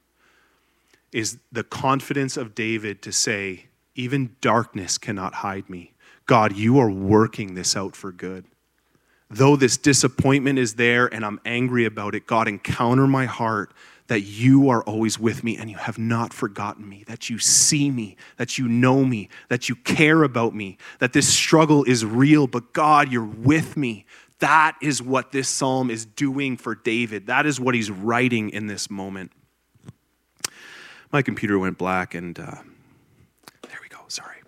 is 1.12 1.38
the 1.52 1.64
confidence 1.64 2.36
of 2.36 2.56
David 2.56 3.02
to 3.04 3.12
say, 3.12 3.68
even 3.96 4.36
darkness 4.42 4.98
cannot 4.98 5.36
hide 5.36 5.70
me. 5.70 5.94
God, 6.26 6.56
you 6.56 6.80
are 6.80 6.90
working 6.90 7.54
this 7.54 7.78
out 7.78 7.96
for 7.96 8.12
good. 8.12 8.46
Though 9.30 9.56
this 9.56 9.78
disappointment 9.78 10.58
is 10.58 10.74
there 10.76 11.14
and 11.14 11.24
I'm 11.24 11.40
angry 11.46 11.86
about 11.86 12.16
it, 12.16 12.26
God, 12.26 12.48
encounter 12.48 13.08
my 13.08 13.26
heart 13.26 13.74
that 14.08 14.22
you 14.22 14.70
are 14.70 14.84
always 14.84 15.18
with 15.18 15.44
me 15.44 15.58
and 15.58 15.70
you 15.70 15.78
have 15.78 15.98
not 15.98 16.34
forgotten 16.34 16.88
me, 16.88 17.04
that 17.08 17.30
you 17.30 17.40
see 17.40 17.90
me, 17.90 18.18
that 18.38 18.58
you 18.58 18.68
know 18.68 19.06
me, 19.06 19.30
that 19.50 19.70
you 19.70 19.76
care 19.76 20.24
about 20.24 20.54
me, 20.54 20.78
that 21.00 21.14
this 21.14 21.32
struggle 21.34 21.84
is 21.86 22.06
real, 22.06 22.46
but 22.48 22.74
God, 22.74 23.12
you're 23.12 23.24
with 23.24 23.78
me. 23.78 24.06
That 24.40 24.76
is 24.82 25.02
what 25.02 25.32
this 25.32 25.48
psalm 25.48 25.90
is 25.90 26.06
doing 26.06 26.58
for 26.58 26.76
David. 26.76 27.28
That 27.28 27.46
is 27.46 27.60
what 27.60 27.76
he's 27.76 27.90
writing 27.90 28.50
in 28.50 28.68
this 28.68 28.90
moment. 28.90 29.32
My 31.12 31.22
computer 31.22 31.58
went 31.58 31.78
black 31.78 32.14
and 32.14 32.38
uh, 32.38 32.56
there 33.62 33.80
we 33.82 33.88
go, 33.88 34.00
sorry. 34.10 34.43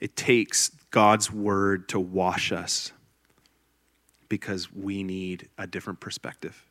It 0.00 0.16
takes 0.16 0.70
God's 0.90 1.30
word 1.30 1.88
to 1.90 2.00
wash 2.00 2.52
us 2.52 2.92
because 4.28 4.72
we 4.72 5.02
need 5.02 5.48
a 5.58 5.66
different 5.66 6.00
perspective. 6.00 6.64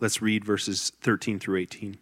Let's 0.00 0.22
read 0.22 0.44
verses 0.44 0.92
13 1.02 1.38
through 1.38 1.58
18. 1.58 1.98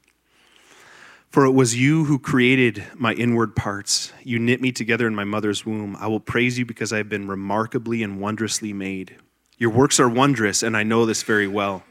For 1.30 1.44
it 1.44 1.50
was 1.50 1.76
you 1.76 2.04
who 2.04 2.18
created 2.18 2.84
my 2.94 3.12
inward 3.12 3.54
parts. 3.54 4.12
You 4.22 4.38
knit 4.38 4.62
me 4.62 4.72
together 4.72 5.06
in 5.06 5.14
my 5.14 5.24
mother's 5.24 5.66
womb. 5.66 5.96
I 6.00 6.06
will 6.06 6.20
praise 6.20 6.58
you 6.58 6.64
because 6.64 6.92
I 6.92 6.96
have 6.96 7.08
been 7.08 7.28
remarkably 7.28 8.02
and 8.02 8.20
wondrously 8.20 8.72
made. 8.72 9.16
Your 9.58 9.70
works 9.70 10.00
are 10.00 10.08
wondrous, 10.08 10.62
and 10.62 10.76
I 10.76 10.84
know 10.84 11.04
this 11.04 11.22
very 11.22 11.48
well. 11.48 11.82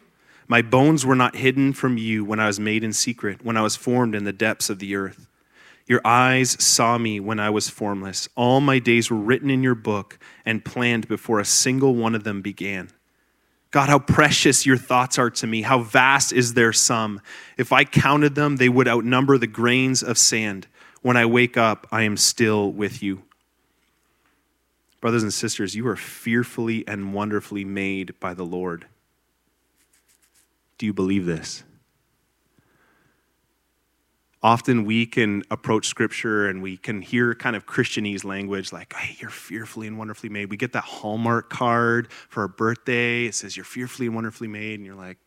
My 0.47 0.61
bones 0.61 1.05
were 1.05 1.15
not 1.15 1.35
hidden 1.35 1.73
from 1.73 1.97
you 1.97 2.23
when 2.23 2.39
I 2.39 2.47
was 2.47 2.59
made 2.59 2.83
in 2.83 2.93
secret, 2.93 3.43
when 3.43 3.57
I 3.57 3.61
was 3.61 3.75
formed 3.75 4.15
in 4.15 4.23
the 4.23 4.33
depths 4.33 4.69
of 4.69 4.79
the 4.79 4.95
earth. 4.95 5.27
Your 5.87 6.01
eyes 6.03 6.61
saw 6.63 6.97
me 6.97 7.19
when 7.19 7.39
I 7.39 7.49
was 7.49 7.69
formless. 7.69 8.27
All 8.35 8.59
my 8.59 8.77
days 8.79 9.09
were 9.09 9.17
written 9.17 9.49
in 9.49 9.63
your 9.63 9.75
book 9.75 10.19
and 10.45 10.63
planned 10.63 11.07
before 11.07 11.39
a 11.39 11.45
single 11.45 11.95
one 11.95 12.13
of 12.13 12.25
them 12.25 12.41
began. 12.41 12.89
God, 13.71 13.89
how 13.89 13.99
precious 13.99 14.65
your 14.65 14.77
thoughts 14.77 15.17
are 15.17 15.29
to 15.29 15.47
me. 15.47 15.61
How 15.61 15.79
vast 15.79 16.33
is 16.33 16.53
their 16.53 16.73
sum. 16.73 17.21
If 17.57 17.71
I 17.71 17.83
counted 17.83 18.35
them, 18.35 18.57
they 18.57 18.69
would 18.69 18.87
outnumber 18.87 19.37
the 19.37 19.47
grains 19.47 20.03
of 20.03 20.17
sand. 20.17 20.67
When 21.01 21.15
I 21.15 21.25
wake 21.25 21.57
up, 21.57 21.87
I 21.91 22.03
am 22.03 22.17
still 22.17 22.71
with 22.71 23.01
you. 23.01 23.23
Brothers 24.99 25.23
and 25.23 25.33
sisters, 25.33 25.75
you 25.75 25.87
are 25.87 25.95
fearfully 25.95 26.85
and 26.87 27.13
wonderfully 27.13 27.63
made 27.63 28.19
by 28.19 28.33
the 28.33 28.45
Lord. 28.45 28.87
Do 30.77 30.85
you 30.85 30.93
believe 30.93 31.25
this? 31.25 31.63
Often 34.43 34.85
we 34.85 35.05
can 35.05 35.43
approach 35.49 35.87
scripture 35.87 36.47
and 36.47 36.61
we 36.61 36.77
can 36.77 37.01
hear 37.01 37.33
kind 37.33 37.55
of 37.55 37.65
Christianese 37.65 38.23
language 38.23 38.71
like, 38.71 38.93
hey, 38.93 39.17
you're 39.19 39.29
fearfully 39.29 39.87
and 39.87 39.97
wonderfully 39.97 40.29
made. 40.29 40.49
We 40.49 40.57
get 40.57 40.73
that 40.73 40.83
Hallmark 40.83 41.49
card 41.49 42.11
for 42.11 42.41
our 42.41 42.47
birthday. 42.47 43.25
It 43.25 43.35
says, 43.35 43.57
you're 43.57 43.65
fearfully 43.65 44.07
and 44.07 44.15
wonderfully 44.15 44.47
made. 44.47 44.75
And 44.75 44.85
you're 44.85 44.95
like, 44.95 45.17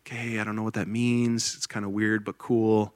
okay, 0.00 0.38
I 0.38 0.44
don't 0.44 0.56
know 0.56 0.62
what 0.62 0.74
that 0.74 0.88
means. 0.88 1.54
It's 1.56 1.66
kind 1.66 1.84
of 1.84 1.92
weird, 1.92 2.24
but 2.24 2.38
cool. 2.38 2.94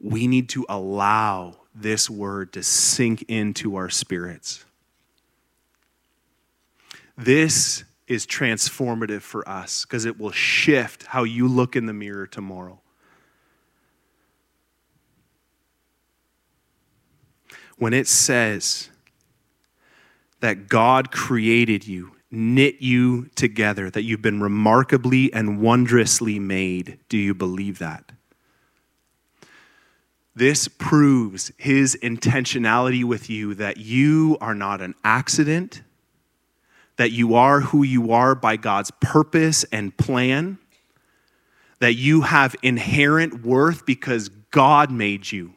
We 0.00 0.26
need 0.26 0.48
to 0.50 0.64
allow 0.68 1.56
this 1.74 2.08
word 2.08 2.52
to 2.52 2.62
sink 2.62 3.24
into 3.28 3.74
our 3.76 3.90
spirits. 3.90 4.64
This 7.16 7.84
is 8.06 8.26
transformative 8.26 9.22
for 9.22 9.48
us 9.48 9.84
because 9.84 10.04
it 10.04 10.18
will 10.18 10.30
shift 10.30 11.04
how 11.04 11.24
you 11.24 11.48
look 11.48 11.74
in 11.74 11.86
the 11.86 11.92
mirror 11.92 12.26
tomorrow. 12.26 12.80
When 17.76 17.92
it 17.92 18.06
says 18.06 18.90
that 20.40 20.68
God 20.68 21.10
created 21.10 21.86
you, 21.86 22.12
knit 22.30 22.80
you 22.80 23.26
together, 23.34 23.90
that 23.90 24.02
you've 24.02 24.22
been 24.22 24.40
remarkably 24.40 25.32
and 25.32 25.60
wondrously 25.60 26.38
made. 26.38 26.98
Do 27.08 27.16
you 27.16 27.34
believe 27.34 27.78
that? 27.78 28.12
This 30.36 30.66
proves 30.66 31.52
his 31.58 31.96
intentionality 32.02 33.04
with 33.04 33.30
you 33.30 33.54
that 33.54 33.76
you 33.76 34.36
are 34.40 34.54
not 34.54 34.80
an 34.80 34.94
accident, 35.04 35.82
that 36.96 37.12
you 37.12 37.34
are 37.34 37.60
who 37.60 37.82
you 37.84 38.12
are 38.12 38.34
by 38.34 38.56
God's 38.56 38.90
purpose 39.00 39.64
and 39.72 39.96
plan, 39.96 40.58
that 41.78 41.94
you 41.94 42.22
have 42.22 42.56
inherent 42.62 43.44
worth 43.44 43.86
because 43.86 44.28
God 44.50 44.90
made 44.90 45.30
you. 45.30 45.54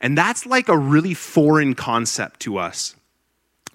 And 0.00 0.16
that's 0.16 0.46
like 0.46 0.68
a 0.68 0.76
really 0.76 1.14
foreign 1.14 1.74
concept 1.74 2.40
to 2.40 2.58
us, 2.58 2.94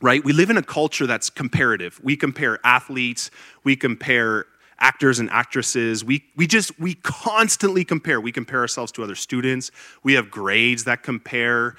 right? 0.02 0.24
We 0.24 0.34
live 0.34 0.50
in 0.50 0.58
a 0.58 0.64
culture 0.64 1.06
that's 1.06 1.30
comparative. 1.30 2.00
We 2.04 2.18
compare 2.18 2.60
athletes, 2.64 3.30
we 3.64 3.76
compare 3.76 4.46
actors 4.80 5.20
and 5.20 5.30
actresses. 5.30 6.04
We, 6.04 6.26
we 6.36 6.48
just, 6.48 6.78
we 6.80 6.96
constantly 6.96 7.86
compare. 7.86 8.20
We 8.20 8.32
compare 8.32 8.60
ourselves 8.60 8.92
to 8.94 9.04
other 9.04 9.16
students. 9.16 9.72
We 10.04 10.14
have 10.14 10.30
grades 10.30 10.84
that 10.84 11.04
compare. 11.04 11.76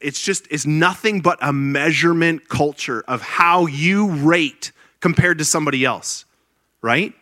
It's 0.00 0.20
just, 0.20 0.48
it's 0.50 0.66
nothing 0.66 1.20
but 1.20 1.38
a 1.40 1.52
measurement 1.52 2.48
culture 2.48 3.04
of 3.06 3.22
how 3.22 3.66
you 3.66 4.10
rate 4.10 4.72
compared 5.00 5.38
to 5.38 5.44
somebody 5.44 5.84
else, 5.84 6.24
right? 6.82 7.14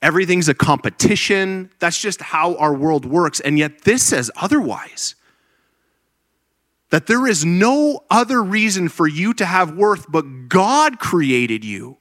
Everything's 0.00 0.48
a 0.48 0.54
competition. 0.54 1.70
That's 1.80 2.00
just 2.00 2.20
how 2.20 2.54
our 2.56 2.72
world 2.72 3.04
works. 3.04 3.40
And 3.40 3.58
yet, 3.58 3.82
this 3.82 4.02
says 4.02 4.30
otherwise. 4.36 5.14
That 6.90 7.06
there 7.06 7.26
is 7.26 7.44
no 7.44 8.04
other 8.10 8.42
reason 8.42 8.88
for 8.88 9.06
you 9.06 9.34
to 9.34 9.44
have 9.44 9.76
worth 9.76 10.06
but 10.08 10.48
God 10.48 10.98
created 10.98 11.64
you. 11.64 11.98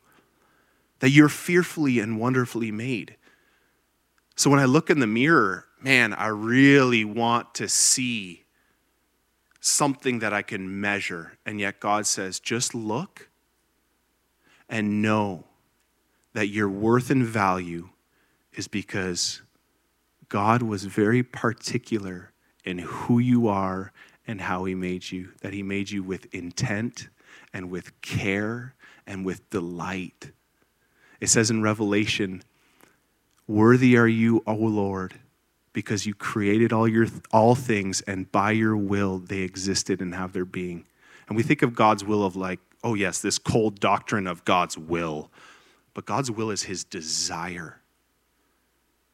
That 0.99 1.09
you're 1.09 1.27
fearfully 1.27 1.99
and 1.99 2.19
wonderfully 2.19 2.71
made. 2.71 3.17
So 4.35 4.49
when 4.49 4.59
I 4.59 4.65
look 4.65 4.89
in 4.89 4.99
the 4.99 5.07
mirror, 5.07 5.65
man, 5.81 6.13
I 6.13 6.27
really 6.27 7.03
want 7.03 7.55
to 7.55 7.67
see 7.67 8.45
something 9.59 10.19
that 10.19 10.33
I 10.33 10.43
can 10.43 10.79
measure. 10.79 11.37
And 11.45 11.59
yet 11.59 11.79
God 11.79 12.05
says, 12.05 12.39
just 12.39 12.73
look 12.73 13.29
and 14.69 15.01
know 15.01 15.46
that 16.37 16.49
your 16.49 16.69
worth 16.69 17.09
and 17.09 17.25
value 17.25 17.89
is 18.53 18.67
because 18.67 19.41
God 20.29 20.61
was 20.61 20.85
very 20.85 21.23
particular 21.23 22.31
in 22.63 22.77
who 22.77 23.17
you 23.17 23.47
are 23.47 23.91
and 24.27 24.41
how 24.41 24.65
He 24.65 24.75
made 24.75 25.09
you, 25.09 25.29
that 25.41 25.51
He 25.51 25.63
made 25.63 25.89
you 25.89 26.03
with 26.03 26.31
intent 26.31 27.07
and 27.51 27.71
with 27.71 27.99
care 28.01 28.75
and 29.07 29.25
with 29.25 29.49
delight. 29.49 30.29
It 31.19 31.29
says 31.29 31.49
in 31.49 31.63
Revelation, 31.63 32.43
Worthy 33.47 33.97
are 33.97 34.07
you, 34.07 34.43
O 34.45 34.53
Lord, 34.53 35.15
because 35.73 36.05
you 36.05 36.13
created 36.13 36.71
all, 36.71 36.87
your, 36.87 37.07
all 37.31 37.55
things, 37.55 38.01
and 38.01 38.31
by 38.31 38.51
your 38.51 38.77
will 38.77 39.17
they 39.17 39.39
existed 39.39 40.03
and 40.03 40.13
have 40.13 40.33
their 40.33 40.45
being. 40.45 40.85
And 41.27 41.35
we 41.35 41.41
think 41.41 41.63
of 41.63 41.73
God's 41.73 42.03
will 42.03 42.23
of 42.23 42.35
like, 42.35 42.59
oh, 42.83 42.93
yes, 42.93 43.23
this 43.23 43.39
cold 43.39 43.79
doctrine 43.79 44.27
of 44.27 44.45
God's 44.45 44.77
will. 44.77 45.31
But 45.97 46.05
God's 46.05 46.29
will 46.29 46.51
is 46.51 46.61
his 46.61 46.83
desire. 46.83 47.81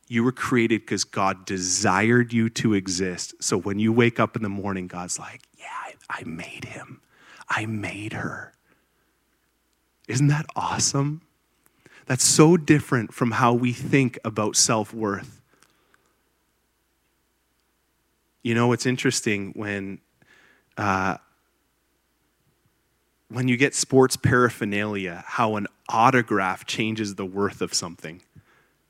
You 0.09 0.25
were 0.25 0.33
created 0.33 0.81
because 0.81 1.05
God 1.05 1.45
desired 1.45 2.33
you 2.33 2.49
to 2.49 2.73
exist. 2.73 3.35
So 3.39 3.57
when 3.57 3.79
you 3.79 3.93
wake 3.93 4.19
up 4.19 4.35
in 4.35 4.43
the 4.43 4.49
morning, 4.49 4.87
God's 4.87 5.17
like, 5.17 5.43
yeah, 5.57 5.63
I, 5.69 5.93
I 6.09 6.23
made 6.25 6.65
him, 6.65 6.99
I 7.47 7.65
made 7.67 8.11
her. 8.11 8.51
Isn't 10.09 10.27
that 10.27 10.45
awesome? 10.57 11.21
That's 12.05 12.25
so 12.25 12.57
different 12.57 13.13
from 13.13 13.31
how 13.31 13.53
we 13.53 13.71
think 13.71 14.19
about 14.25 14.57
self 14.57 14.93
worth. 14.93 15.39
You 18.41 18.55
know, 18.55 18.73
it's 18.73 18.85
interesting 18.85 19.53
when, 19.55 20.01
uh, 20.75 21.15
when 23.33 23.47
you 23.47 23.57
get 23.57 23.73
sports 23.73 24.15
paraphernalia, 24.15 25.23
how 25.25 25.55
an 25.55 25.67
autograph 25.89 26.65
changes 26.65 27.15
the 27.15 27.25
worth 27.25 27.61
of 27.61 27.73
something. 27.73 28.21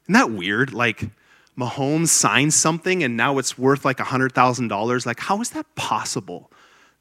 Isn't 0.04 0.14
that 0.14 0.32
weird? 0.32 0.74
Like, 0.74 1.10
Mahomes 1.58 2.10
signs 2.10 2.56
something 2.56 3.04
and 3.04 3.16
now 3.16 3.38
it's 3.38 3.58
worth 3.58 3.86
like 3.86 3.98
$100,000. 3.98 5.06
Like, 5.06 5.20
how 5.20 5.40
is 5.42 5.52
that 5.52 5.66
possible? 5.76 6.52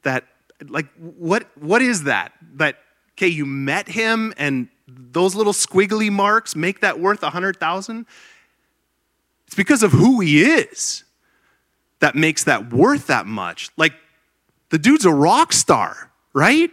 That, 0.02 0.24
like, 0.68 0.86
what, 0.96 1.46
what 1.58 1.82
is 1.82 2.04
that? 2.04 2.32
That, 2.54 2.78
okay, 3.16 3.28
you 3.28 3.44
met 3.44 3.88
him 3.88 4.32
and 4.36 4.68
those 4.86 5.34
little 5.34 5.52
squiggly 5.52 6.10
marks 6.10 6.54
make 6.54 6.80
that 6.80 7.00
worth 7.00 7.22
a 7.22 7.30
hundred 7.30 7.58
thousand 7.58 8.06
it's 9.46 9.54
because 9.54 9.82
of 9.82 9.92
who 9.92 10.20
he 10.20 10.42
is 10.42 11.04
that 12.00 12.14
makes 12.14 12.44
that 12.44 12.72
worth 12.72 13.06
that 13.06 13.26
much 13.26 13.70
like 13.76 13.92
the 14.70 14.78
dude's 14.78 15.04
a 15.04 15.12
rock 15.12 15.52
star 15.52 16.10
right 16.32 16.70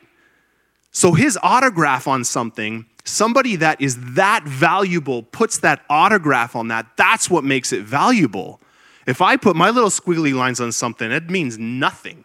so 0.91 1.13
his 1.13 1.37
autograph 1.41 2.07
on 2.07 2.23
something 2.23 2.85
somebody 3.03 3.55
that 3.55 3.79
is 3.81 4.15
that 4.15 4.43
valuable 4.43 5.23
puts 5.23 5.59
that 5.59 5.83
autograph 5.89 6.55
on 6.55 6.67
that 6.67 6.85
that's 6.97 7.29
what 7.29 7.43
makes 7.43 7.71
it 7.73 7.83
valuable 7.83 8.59
if 9.07 9.21
i 9.21 9.35
put 9.35 9.55
my 9.55 9.69
little 9.69 9.89
squiggly 9.89 10.33
lines 10.33 10.59
on 10.59 10.71
something 10.71 11.11
it 11.11 11.29
means 11.29 11.57
nothing 11.57 12.23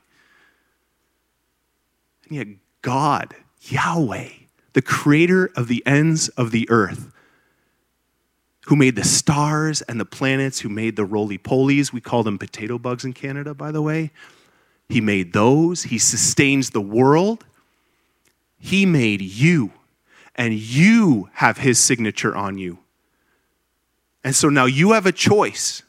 and 2.29 2.37
yet 2.37 2.47
god 2.83 3.35
yahweh 3.63 4.29
the 4.75 4.83
creator 4.83 5.51
of 5.57 5.69
the 5.69 5.83
ends 5.87 6.29
of 6.31 6.51
the 6.51 6.69
earth, 6.69 7.11
who 8.67 8.77
made 8.77 8.97
the 8.97 9.05
stars 9.05 9.83
and 9.83 9.99
the 9.99 10.05
planets, 10.05 10.61
who 10.61 10.69
made 10.69 10.97
the 10.97 11.05
roly 11.05 11.39
polies. 11.39 11.93
We 11.93 12.01
call 12.01 12.23
them 12.23 12.39
potato 12.39 12.79
bugs 12.79 13.05
in 13.05 13.13
Canada, 13.13 13.55
by 13.55 13.73
the 13.73 13.83
way. 13.83 14.11
He 14.89 15.01
made 15.01 15.33
those. 15.33 15.85
He 15.85 15.99
sustains 15.99 16.71
the 16.71 16.81
world. 16.81 17.45
He 18.65 18.87
made 18.87 19.21
you, 19.21 19.73
and 20.35 20.55
you 20.55 21.29
have 21.35 21.59
his 21.59 21.79
signature 21.79 22.35
on 22.35 22.57
you. 22.57 22.79
And 24.25 24.35
so 24.35 24.49
now 24.49 24.65
you 24.65 24.93
have 24.93 25.05
a 25.05 25.13
choice. 25.13 25.83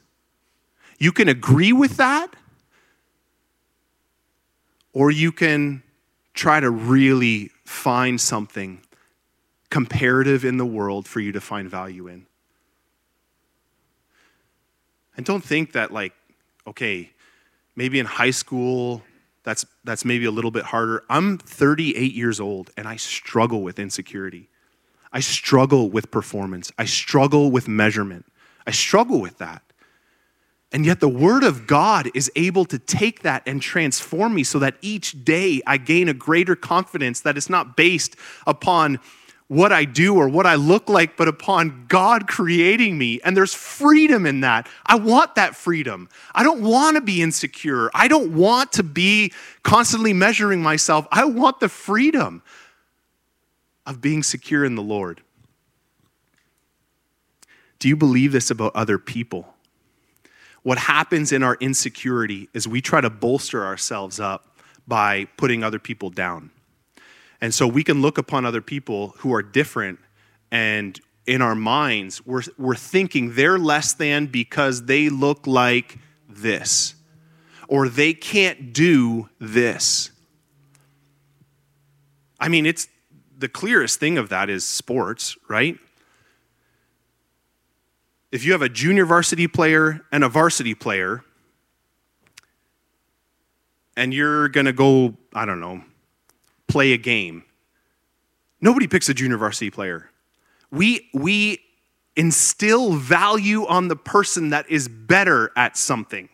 You 0.98 1.10
can 1.10 1.26
agree 1.26 1.72
with 1.72 1.96
that, 1.96 2.36
or 4.92 5.10
you 5.10 5.32
can 5.32 5.84
try 6.34 6.60
to 6.60 6.68
really 6.68 7.50
find 7.64 8.20
something 8.20 8.82
comparative 9.70 10.44
in 10.44 10.58
the 10.58 10.66
world 10.66 11.08
for 11.08 11.20
you 11.20 11.32
to 11.32 11.40
find 11.40 11.70
value 11.70 12.08
in. 12.08 12.26
And 15.16 15.24
don't 15.24 15.42
think 15.42 15.72
that, 15.72 15.92
like, 15.92 16.12
okay, 16.66 17.10
maybe 17.74 17.98
in 17.98 18.04
high 18.04 18.32
school, 18.32 19.02
that's, 19.46 19.64
that's 19.84 20.04
maybe 20.04 20.24
a 20.24 20.30
little 20.32 20.50
bit 20.50 20.64
harder. 20.64 21.04
I'm 21.08 21.38
38 21.38 22.12
years 22.12 22.40
old 22.40 22.72
and 22.76 22.88
I 22.88 22.96
struggle 22.96 23.62
with 23.62 23.78
insecurity. 23.78 24.48
I 25.12 25.20
struggle 25.20 25.88
with 25.88 26.10
performance. 26.10 26.72
I 26.76 26.84
struggle 26.84 27.52
with 27.52 27.68
measurement. 27.68 28.26
I 28.66 28.72
struggle 28.72 29.20
with 29.20 29.38
that. 29.38 29.62
And 30.72 30.84
yet, 30.84 30.98
the 30.98 31.08
Word 31.08 31.44
of 31.44 31.68
God 31.68 32.10
is 32.12 32.28
able 32.34 32.64
to 32.64 32.78
take 32.78 33.22
that 33.22 33.44
and 33.46 33.62
transform 33.62 34.34
me 34.34 34.42
so 34.42 34.58
that 34.58 34.76
each 34.82 35.24
day 35.24 35.62
I 35.64 35.76
gain 35.76 36.08
a 36.08 36.12
greater 36.12 36.56
confidence 36.56 37.20
that 37.20 37.36
it's 37.36 37.48
not 37.48 37.76
based 37.76 38.16
upon 38.48 38.98
what 39.48 39.72
I 39.72 39.84
do 39.84 40.16
or 40.16 40.28
what 40.28 40.46
I 40.46 40.56
look 40.56 40.88
like, 40.88 41.16
but 41.16 41.28
upon 41.28 41.86
God 41.88 42.26
creating 42.26 42.98
me. 42.98 43.20
And 43.24 43.36
there's 43.36 43.54
freedom 43.54 44.26
in 44.26 44.40
that. 44.40 44.68
I 44.84 44.96
want 44.96 45.36
that 45.36 45.54
freedom. 45.54 46.08
I 46.34 46.42
don't 46.42 46.62
want 46.62 46.96
to 46.96 47.00
be 47.00 47.22
insecure. 47.22 47.90
I 47.94 48.08
don't 48.08 48.34
want 48.34 48.72
to 48.72 48.82
be 48.82 49.32
constantly 49.62 50.12
measuring 50.12 50.62
myself. 50.62 51.06
I 51.12 51.24
want 51.24 51.60
the 51.60 51.68
freedom 51.68 52.42
of 53.86 54.00
being 54.00 54.22
secure 54.22 54.64
in 54.64 54.74
the 54.74 54.82
Lord. 54.82 55.20
Do 57.78 57.88
you 57.88 57.96
believe 57.96 58.32
this 58.32 58.50
about 58.50 58.74
other 58.74 58.98
people? 58.98 59.54
what 60.66 60.78
happens 60.78 61.30
in 61.30 61.44
our 61.44 61.56
insecurity 61.60 62.48
is 62.52 62.66
we 62.66 62.80
try 62.80 63.00
to 63.00 63.08
bolster 63.08 63.64
ourselves 63.64 64.18
up 64.18 64.58
by 64.88 65.24
putting 65.36 65.62
other 65.62 65.78
people 65.78 66.10
down. 66.10 66.50
And 67.40 67.54
so 67.54 67.66
we 67.66 67.84
can 67.84 68.02
look 68.02 68.18
upon 68.18 68.44
other 68.44 68.60
people 68.60 69.14
who 69.18 69.34
are 69.34 69.42
different 69.42 69.98
and 70.50 71.00
in 71.26 71.42
our 71.42 71.54
minds 71.54 72.24
we're, 72.24 72.42
we're 72.56 72.76
thinking 72.76 73.34
they're 73.34 73.58
less 73.58 73.94
than 73.94 74.26
because 74.26 74.84
they 74.84 75.08
look 75.08 75.46
like 75.46 75.98
this 76.28 76.94
or 77.68 77.88
they 77.88 78.12
can't 78.12 78.72
do 78.72 79.28
this. 79.40 80.10
I 82.38 82.48
mean, 82.48 82.64
it's 82.64 82.88
the 83.36 83.48
clearest 83.48 83.98
thing 83.98 84.18
of 84.18 84.28
that 84.28 84.48
is 84.48 84.64
sports, 84.64 85.36
right? 85.48 85.78
if 88.32 88.44
you 88.44 88.52
have 88.52 88.62
a 88.62 88.68
junior 88.68 89.06
varsity 89.06 89.46
player 89.46 90.04
and 90.12 90.22
a 90.22 90.28
varsity 90.28 90.74
player, 90.74 91.24
and 93.96 94.12
you're 94.12 94.48
going 94.48 94.66
to 94.66 94.74
go, 94.74 95.16
I 95.32 95.46
don't 95.46 95.58
know, 95.58 95.82
play 96.68 96.92
a 96.92 96.98
game, 96.98 97.44
nobody 98.60 98.86
picks 98.86 99.08
a 99.08 99.14
junior 99.14 99.36
varsity 99.36 99.70
player. 99.70 100.10
We, 100.70 101.08
we 101.14 101.60
instill 102.16 102.94
value 102.94 103.66
on 103.66 103.88
the 103.88 103.96
person 103.96 104.50
that 104.50 104.68
is 104.68 104.88
better 104.88 105.52
at 105.56 105.76
something. 105.76 106.28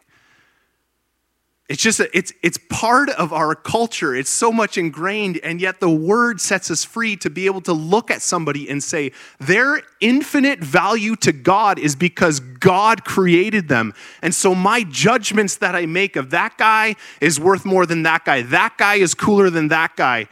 It's 1.73 1.83
just, 1.83 2.01
a, 2.01 2.15
it's, 2.15 2.35
it's 2.43 2.59
part 2.69 3.09
of 3.09 3.33
our 3.33 3.55
culture. 3.55 4.15
It's 4.15 4.29
so 4.29 4.53
much 4.53 4.77
ingrained, 4.77 5.41
and 5.43 5.59
yet 5.59 5.81
the 5.81 5.89
word 5.89 6.39
sets 6.39 6.71
us 6.71 6.85
free 6.85 7.17
to 7.17 7.31
be 7.31 7.47
able 7.47 7.63
to 7.63 7.73
look 7.73 8.11
at 8.11 8.21
somebody 8.21 8.69
and 8.69 8.85
say, 8.85 9.13
their 9.41 9.81
infinite 9.99 10.59
value 10.59 11.17
to 11.17 11.33
God 11.33 11.79
is 11.79 11.97
because 11.97 12.41
God 12.41 13.07
created 13.07 13.69
them. 13.69 13.95
And 14.21 14.35
so 14.35 14.55
my 14.55 14.83
judgments 14.83 15.57
that 15.57 15.75
I 15.75 15.87
make 15.87 16.15
of 16.17 16.29
that 16.29 16.59
guy 16.59 16.95
is 17.23 17.41
worth 17.41 17.65
more 17.65 17.87
than 17.87 18.03
that 18.03 18.27
guy, 18.27 18.43
that 18.43 18.77
guy 18.77 18.97
is 18.97 19.15
cooler 19.15 19.49
than 19.49 19.69
that 19.69 19.97
guy. 19.97 20.29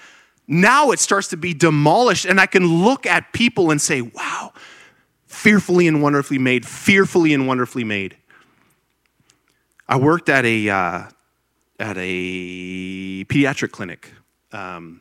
Now 0.46 0.90
it 0.90 0.98
starts 0.98 1.28
to 1.28 1.38
be 1.38 1.54
demolished, 1.54 2.26
and 2.26 2.38
I 2.38 2.44
can 2.44 2.66
look 2.66 3.06
at 3.06 3.32
people 3.32 3.70
and 3.70 3.80
say, 3.80 4.02
wow, 4.02 4.52
fearfully 5.26 5.88
and 5.88 6.02
wonderfully 6.02 6.38
made, 6.38 6.66
fearfully 6.66 7.32
and 7.32 7.46
wonderfully 7.46 7.84
made. 7.84 8.18
I 9.88 9.96
worked 9.96 10.28
at 10.28 10.44
a, 10.44 10.68
uh, 10.68 11.02
at 11.80 11.96
a 11.98 13.24
pediatric 13.24 13.72
clinic. 13.72 14.12
Um, 14.52 15.00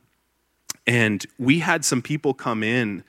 and 0.87 1.25
we 1.37 1.59
had 1.59 1.85
some 1.85 2.01
people 2.01 2.33
come 2.33 2.63
in 2.63 3.03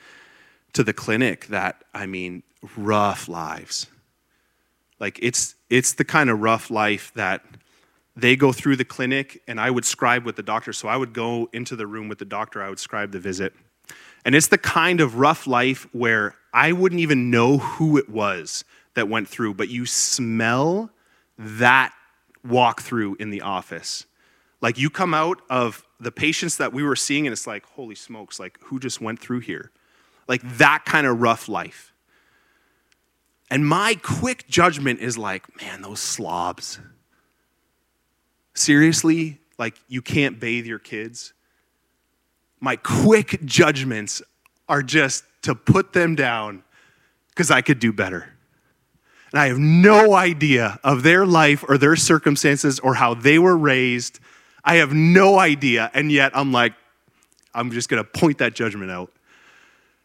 to 0.75 0.85
the 0.85 0.93
clinic 0.93 1.47
that, 1.47 1.85
I 1.95 2.07
mean, 2.07 2.43
rough 2.77 3.29
lives. 3.29 3.87
Like 4.99 5.19
it's 5.23 5.55
it's 5.71 5.95
the 5.95 6.05
kind 6.05 6.29
of 6.29 6.41
rough 6.41 6.71
life 6.71 7.13
that 7.15 7.43
they 8.17 8.37
go 8.37 8.53
through 8.53 8.77
the 8.77 8.85
clinic 8.85 9.41
and 9.49 9.59
I 9.59 9.71
would 9.71 9.87
scribe 9.87 10.27
with 10.27 10.37
the 10.37 10.43
doctor. 10.43 10.73
So 10.75 10.89
I 10.89 10.97
would 10.97 11.15
go 11.15 11.49
into 11.53 11.75
the 11.75 11.87
room 11.87 12.09
with 12.09 12.19
the 12.19 12.25
doctor, 12.27 12.63
I 12.63 12.69
would 12.69 12.79
scribe 12.79 13.13
the 13.13 13.19
visit. 13.19 13.55
And 14.25 14.35
it's 14.35 14.49
the 14.49 14.59
kind 14.59 15.01
of 15.01 15.15
rough 15.15 15.47
life 15.47 15.87
where 15.93 16.35
I 16.53 16.73
wouldn't 16.73 17.01
even 17.01 17.31
know 17.31 17.59
who 17.59 17.97
it 17.97 18.11
was 18.11 18.65
that 18.95 19.09
went 19.09 19.29
through, 19.29 19.55
but 19.55 19.71
you 19.71 19.87
smell 19.87 20.91
that 21.39 21.95
walk 22.45 22.81
through 22.81 23.17
in 23.17 23.31
the 23.31 23.43
office. 23.43 24.07
Like 24.61 24.79
you 24.79 24.91
come 24.91 25.15
out 25.15 25.41
of 25.49 25.85
the 25.99 26.13
patients 26.13 26.57
that 26.59 26.73
we 26.73 26.83
were 26.83 26.97
seeing, 26.97 27.27
and 27.27 27.33
it's 27.33 27.47
like, 27.47 27.67
holy 27.67 27.95
smokes, 27.95 28.39
like 28.39 28.59
who 28.65 28.79
just 28.79 29.01
went 29.01 29.19
through 29.21 29.41
here? 29.41 29.71
Like 30.29 30.43
that 30.59 30.85
kind 30.85 31.07
of 31.07 31.21
rough 31.21 31.49
life. 31.49 31.93
And 33.51 33.67
my 33.67 33.97
quick 34.01 34.47
judgment 34.49 35.01
is 35.01 35.19
like, 35.19 35.61
man, 35.61 35.83
those 35.83 36.01
slobs. 36.01 36.79
Seriously? 38.55 39.41
Like 39.59 39.77
you 39.89 40.03
can't 40.03 40.39
bathe 40.39 40.67
your 40.67 40.79
kids? 40.79 41.33
My 42.61 42.77
quick 42.77 43.45
judgments 43.45 44.23
are 44.69 44.83
just 44.83 45.25
to 45.43 45.55
put 45.55 45.93
them 45.95 46.15
down 46.15 46.63
because 47.31 47.51
I 47.51 47.63
could 47.63 47.79
do 47.79 47.93
better. 47.93 48.35
And 49.33 49.41
I 49.41 49.47
have 49.47 49.59
no 49.59 50.15
idea 50.15 50.81
of 50.83 51.03
their 51.03 51.25
life 51.25 51.65
or 51.69 51.79
their 51.79 51.97
circumstances 51.97 52.81
or 52.81 52.95
how 52.95 53.15
they 53.15 53.39
were 53.39 53.57
raised. 53.57 54.19
I 54.65 54.77
have 54.77 54.93
no 54.93 55.39
idea. 55.39 55.91
And 55.95 56.11
yet 56.11 56.33
I'm 56.37 56.53
like, 56.53 56.75
I'm 57.55 57.71
just 57.71 57.89
going 57.89 58.03
to 58.03 58.09
point 58.09 58.39
that 58.39 58.55
judgment 58.55 58.91
out. 58.91 59.13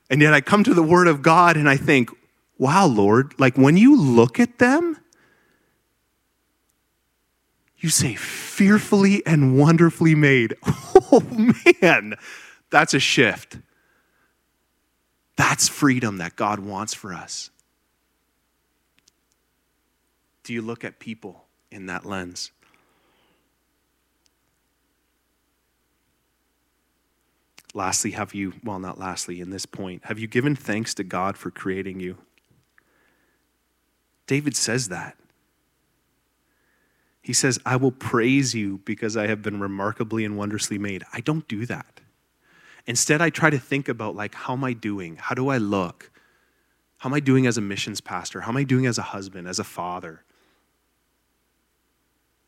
And 0.09 0.21
yet 0.21 0.33
I 0.33 0.41
come 0.41 0.63
to 0.63 0.73
the 0.73 0.83
Word 0.83 1.07
of 1.07 1.21
God 1.21 1.57
and 1.57 1.67
I 1.67 1.77
think, 1.77 2.11
wow, 2.57 2.85
Lord, 2.85 3.33
like 3.39 3.57
when 3.57 3.77
you 3.77 3.99
look 3.99 4.39
at 4.39 4.59
them, 4.59 4.97
you 7.77 7.89
say, 7.89 8.15
fearfully 8.15 9.25
and 9.25 9.57
wonderfully 9.57 10.15
made. 10.15 10.55
Oh, 11.11 11.21
man, 11.81 12.15
that's 12.71 12.93
a 12.93 12.99
shift. 12.99 13.59
That's 15.35 15.67
freedom 15.67 16.17
that 16.17 16.35
God 16.35 16.59
wants 16.59 16.93
for 16.93 17.13
us. 17.13 17.51
Do 20.45 20.53
you 20.53 20.61
look 20.61 20.83
at 20.85 20.99
people 20.99 21.45
in 21.71 21.87
that 21.87 22.05
lens? 22.05 22.51
Lastly, 27.73 28.11
have 28.11 28.33
you, 28.33 28.53
well, 28.63 28.79
not 28.79 28.99
lastly, 28.99 29.41
in 29.41 29.49
this 29.49 29.65
point, 29.65 30.05
have 30.05 30.19
you 30.19 30.27
given 30.27 30.55
thanks 30.55 30.93
to 30.93 31.03
God 31.03 31.35
for 31.35 31.49
creating 31.51 31.99
you? 31.99 32.19
David 34.27 34.55
says 34.55 34.87
that. 34.89 35.17
He 37.21 37.33
says, 37.33 37.59
I 37.65 37.75
will 37.75 37.91
praise 37.91 38.53
you 38.53 38.81
because 38.85 39.17
I 39.17 39.25
have 39.25 39.41
been 39.41 39.59
remarkably 39.59 40.23
and 40.23 40.37
wondrously 40.37 40.77
made. 40.77 41.03
I 41.11 41.21
don't 41.21 41.47
do 41.47 41.65
that. 41.65 42.01
Instead, 42.85 43.19
I 43.19 43.31
try 43.31 43.49
to 43.49 43.57
think 43.57 43.89
about, 43.89 44.15
like, 44.15 44.35
how 44.35 44.53
am 44.53 44.63
I 44.63 44.73
doing? 44.73 45.15
How 45.19 45.33
do 45.33 45.49
I 45.49 45.57
look? 45.57 46.11
How 46.99 47.09
am 47.09 47.15
I 47.15 47.19
doing 47.19 47.47
as 47.47 47.57
a 47.57 47.61
missions 47.61 47.99
pastor? 47.99 48.41
How 48.41 48.49
am 48.49 48.57
I 48.57 48.63
doing 48.63 48.85
as 48.85 48.99
a 48.99 49.01
husband, 49.01 49.47
as 49.47 49.57
a 49.57 49.63
father? 49.63 50.21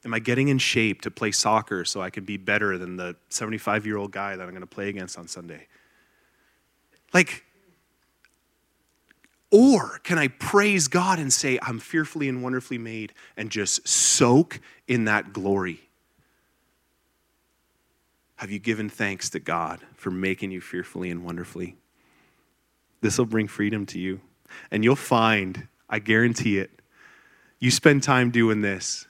Am 0.05 0.13
I 0.13 0.19
getting 0.19 0.47
in 0.47 0.57
shape 0.57 1.01
to 1.01 1.11
play 1.11 1.31
soccer 1.31 1.83
so 1.83 2.01
I 2.01 2.09
can 2.09 2.23
be 2.23 2.37
better 2.37 2.77
than 2.77 2.97
the 2.97 3.15
75 3.29 3.85
year 3.85 3.97
old 3.97 4.11
guy 4.11 4.35
that 4.35 4.43
I'm 4.43 4.51
going 4.51 4.61
to 4.61 4.67
play 4.67 4.89
against 4.89 5.17
on 5.17 5.27
Sunday? 5.27 5.67
Like, 7.13 7.43
or 9.49 9.99
can 10.03 10.17
I 10.17 10.27
praise 10.27 10.87
God 10.87 11.19
and 11.19 11.31
say, 11.31 11.57
I'm 11.61 11.79
fearfully 11.79 12.27
and 12.27 12.43
wonderfully 12.43 12.77
made 12.77 13.13
and 13.37 13.49
just 13.49 13.87
soak 13.87 14.59
in 14.87 15.05
that 15.05 15.33
glory? 15.33 15.81
Have 18.37 18.51
you 18.51 18.59
given 18.59 18.89
thanks 18.89 19.29
to 19.31 19.39
God 19.39 19.79
for 19.95 20.11
making 20.11 20.51
you 20.51 20.61
fearfully 20.61 21.09
and 21.09 21.23
wonderfully? 21.23 21.75
This 23.01 23.17
will 23.17 23.25
bring 23.25 23.47
freedom 23.47 23.85
to 23.87 23.99
you. 23.99 24.21
And 24.69 24.83
you'll 24.83 24.95
find, 24.95 25.67
I 25.89 25.99
guarantee 25.99 26.59
it, 26.59 26.69
you 27.59 27.71
spend 27.71 28.03
time 28.03 28.29
doing 28.29 28.61
this, 28.61 29.07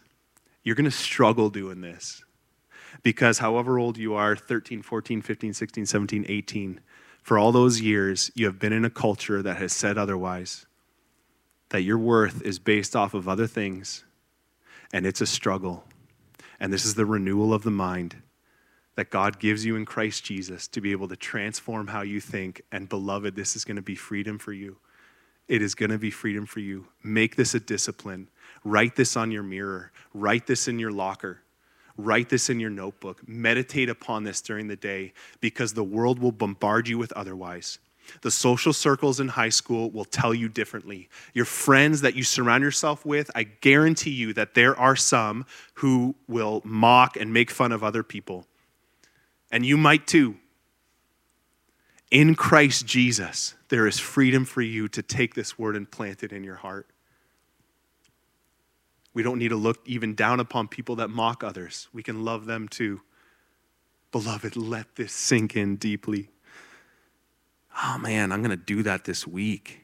you're 0.68 0.76
going 0.76 0.84
to 0.84 0.92
struggle 0.92 1.50
doing 1.50 1.80
this. 1.80 2.26
Because 3.02 3.38
however 3.38 3.80
old 3.80 3.98
you 3.98 4.16
are 4.16 4.36
13, 4.36 4.82
14, 4.82 5.22
15, 5.22 5.54
16, 5.54 5.86
17, 5.86 6.26
18 6.28 6.82
for 7.24 7.40
all 7.40 7.54
those 7.54 7.80
years, 7.80 8.32
you 8.36 8.48
have 8.48 8.60
been 8.60 8.74
in 8.74 8.84
a 8.84 8.90
culture 8.90 9.42
that 9.42 9.56
has 9.56 9.72
said 9.72 9.98
otherwise, 9.98 10.66
that 11.70 11.84
your 11.84 11.98
worth 11.98 12.42
is 12.42 12.60
based 12.60 12.98
off 12.98 13.14
of 13.14 13.30
other 13.30 13.48
things, 13.48 14.04
and 14.92 15.06
it's 15.06 15.22
a 15.22 15.26
struggle. 15.26 15.86
And 16.60 16.74
this 16.74 16.84
is 16.84 16.96
the 16.96 17.06
renewal 17.06 17.54
of 17.54 17.64
the 17.64 17.72
mind 17.72 18.18
that 18.96 19.10
God 19.10 19.40
gives 19.40 19.64
you 19.64 19.78
in 19.78 19.86
Christ 19.86 20.26
Jesus 20.26 20.68
to 20.68 20.82
be 20.82 20.92
able 20.92 21.08
to 21.08 21.16
transform 21.16 21.88
how 21.88 22.02
you 22.02 22.20
think. 22.20 22.62
And 22.74 22.90
beloved, 22.90 23.38
this 23.38 23.56
is 23.56 23.64
going 23.64 23.78
to 23.78 23.82
be 23.82 23.96
freedom 23.96 24.38
for 24.38 24.52
you. 24.52 24.80
It 25.48 25.62
is 25.62 25.76
going 25.76 25.92
to 25.92 25.98
be 25.98 26.12
freedom 26.12 26.46
for 26.46 26.60
you. 26.60 26.90
Make 27.02 27.38
this 27.38 27.54
a 27.54 27.60
discipline. 27.62 28.28
Write 28.64 28.96
this 28.96 29.16
on 29.16 29.32
your 29.32 29.44
mirror, 29.44 29.92
write 30.14 30.48
this 30.48 30.68
in 30.68 30.80
your 30.80 30.92
locker. 30.92 31.42
Write 32.00 32.30
this 32.30 32.50
in 32.50 32.60
your 32.60 32.70
notebook. 32.70 33.28
Meditate 33.28 33.90
upon 33.90 34.24
this 34.24 34.40
during 34.40 34.68
the 34.68 34.76
day 34.76 35.14
because 35.42 35.74
the 35.74 35.84
world 35.84 36.20
will 36.20 36.32
bombard 36.32 36.88
you 36.88 36.98
with 36.98 37.12
otherwise. 37.14 37.80
The 38.22 38.32
social 38.32 38.72
circles 38.72 39.20
in 39.20 39.30
high 39.30 39.50
school 39.50 39.90
will 39.90 40.06
tell 40.06 40.34
you 40.34 40.48
differently. 40.48 41.10
Your 41.34 41.46
friends 41.46 42.02
that 42.02 42.16
you 42.16 42.24
surround 42.24 42.64
yourself 42.64 43.06
with, 43.06 43.30
I 43.36 43.44
guarantee 43.44 44.12
you 44.12 44.32
that 44.34 44.54
there 44.54 44.80
are 44.80 44.96
some 44.96 45.46
who 45.76 46.16
will 46.28 46.62
mock 46.64 47.18
and 47.18 47.34
make 47.34 47.52
fun 47.52 47.72
of 47.72 47.84
other 47.84 48.04
people. 48.04 48.46
And 49.52 49.66
you 49.66 49.76
might 49.76 50.08
too. 50.08 50.38
In 52.12 52.36
Christ 52.36 52.86
Jesus, 52.86 53.56
there 53.70 53.88
is 53.88 54.00
freedom 54.00 54.46
for 54.46 54.62
you 54.62 54.88
to 54.90 55.02
take 55.02 55.34
this 55.34 55.60
word 55.60 55.76
and 55.76 55.90
plant 55.90 56.24
it 56.24 56.32
in 56.32 56.44
your 56.44 56.56
heart. 56.56 56.88
We 59.18 59.24
don't 59.24 59.40
need 59.40 59.50
to 59.50 59.56
look 59.56 59.80
even 59.88 60.14
down 60.14 60.40
upon 60.40 60.68
people 60.68 60.98
that 60.98 61.08
mock 61.08 61.44
others. 61.44 61.88
We 61.92 62.04
can 62.04 62.24
love 62.24 62.46
them 62.46 62.68
too. 62.68 63.02
Beloved, 64.12 64.56
let 64.56 64.96
this 64.96 65.12
sink 65.12 65.56
in 65.56 65.78
deeply. 65.78 66.30
Oh 67.82 67.98
man, 67.98 68.32
I'm 68.32 68.44
going 68.44 68.56
to 68.56 68.64
do 68.64 68.84
that 68.84 69.06
this 69.06 69.26
week. 69.26 69.82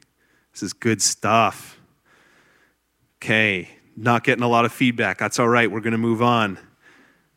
This 0.52 0.62
is 0.62 0.72
good 0.72 1.02
stuff. 1.02 1.80
Okay, 3.16 3.70
not 3.96 4.22
getting 4.22 4.44
a 4.44 4.48
lot 4.48 4.66
of 4.66 4.72
feedback. 4.72 5.18
That's 5.18 5.40
all 5.40 5.48
right. 5.48 5.68
We're 5.68 5.80
going 5.80 5.90
to 5.90 5.98
move 5.98 6.22
on. 6.22 6.56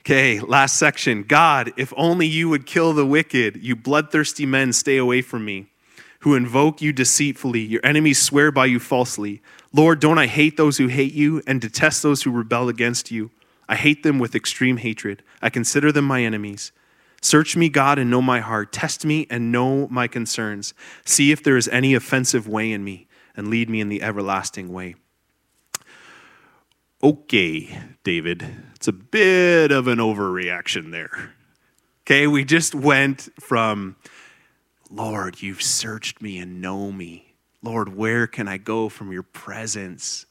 Okay, 0.01 0.39
last 0.39 0.77
section. 0.77 1.23
God, 1.23 1.73
if 1.77 1.91
only 1.97 2.27
you 2.27 2.47
would 2.47 2.67
kill 2.67 2.93
the 2.93 3.07
wicked, 3.07 3.57
you 3.63 3.75
bloodthirsty 3.75 4.45
men, 4.45 4.71
stay 4.71 4.97
away 4.97 5.23
from 5.23 5.45
me, 5.45 5.71
who 6.19 6.35
invoke 6.35 6.79
you 6.79 6.93
deceitfully. 6.93 7.61
Your 7.61 7.81
enemies 7.83 8.21
swear 8.21 8.51
by 8.51 8.67
you 8.67 8.79
falsely. 8.79 9.41
Lord, 9.73 9.99
don't 9.99 10.17
I 10.17 10.27
hate 10.27 10.57
those 10.57 10.77
who 10.77 10.87
hate 10.87 11.13
you 11.13 11.41
and 11.45 11.59
detest 11.61 12.01
those 12.01 12.23
who 12.23 12.31
rebel 12.31 12.69
against 12.69 13.11
you? 13.11 13.31
I 13.69 13.75
hate 13.75 14.03
them 14.03 14.17
with 14.17 14.35
extreme 14.35 14.77
hatred. 14.77 15.23
I 15.41 15.49
consider 15.49 15.91
them 15.91 16.05
my 16.05 16.23
enemies. 16.23 16.71
Search 17.21 17.57
me, 17.57 17.67
God, 17.67 17.99
and 17.99 18.09
know 18.09 18.21
my 18.21 18.39
heart. 18.39 18.71
Test 18.71 19.03
me 19.03 19.27
and 19.29 19.51
know 19.51 19.87
my 19.89 20.07
concerns. 20.07 20.73
See 21.03 21.31
if 21.31 21.43
there 21.43 21.57
is 21.57 21.67
any 21.69 21.93
offensive 21.93 22.47
way 22.47 22.71
in 22.71 22.83
me, 22.83 23.07
and 23.35 23.49
lead 23.49 23.69
me 23.69 23.81
in 23.81 23.89
the 23.89 24.01
everlasting 24.01 24.71
way. 24.71 24.95
Okay, 27.03 27.77
David, 28.03 28.45
it's 28.75 28.87
a 28.87 28.93
bit 28.93 29.71
of 29.71 29.87
an 29.87 29.99
overreaction 29.99 30.91
there. 30.91 31.33
Okay, 32.03 32.25
we 32.25 32.45
just 32.45 32.73
went 32.73 33.29
from, 33.39 33.97
Lord, 34.89 35.41
you've 35.41 35.61
searched 35.61 36.21
me 36.21 36.37
and 36.37 36.61
know 36.61 36.91
me 36.91 37.26
Lord, 37.67 37.97
where 37.97 38.27
can 38.27 38.47
I 38.47 38.57
go 38.57 38.87
from 38.87 39.11
your 39.11 39.23
presence? 39.23 40.25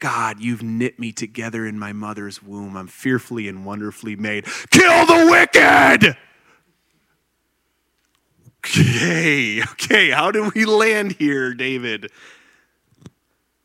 God, 0.00 0.38
you've 0.38 0.62
knit 0.62 0.98
me 0.98 1.12
together 1.12 1.66
in 1.66 1.78
my 1.78 1.94
mother's 1.94 2.42
womb. 2.42 2.76
I'm 2.76 2.88
fearfully 2.88 3.48
and 3.48 3.64
wonderfully 3.64 4.16
made. 4.16 4.44
Kill 4.68 5.06
the 5.06 5.28
wicked! 5.30 6.16
Okay, 8.58 9.62
okay, 9.62 10.10
how 10.10 10.30
did 10.30 10.52
we 10.52 10.66
land 10.66 11.12
here, 11.12 11.54
David? 11.54 12.10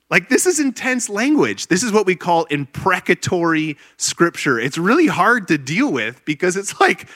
Like, 0.10 0.30
this 0.30 0.46
is 0.46 0.62
intense 0.62 1.10
language. 1.10 1.68
This 1.68 1.84
is 1.84 1.92
what 1.92 2.06
we 2.06 2.16
call 2.16 2.46
imprecatory 2.46 3.78
scripture. 3.98 4.58
It's 4.58 4.78
really 4.78 5.08
hard 5.08 5.50
to 5.50 5.58
deal 5.58 5.92
with 5.92 6.24
because 6.24 6.56
it's 6.56 6.80
like, 6.80 7.10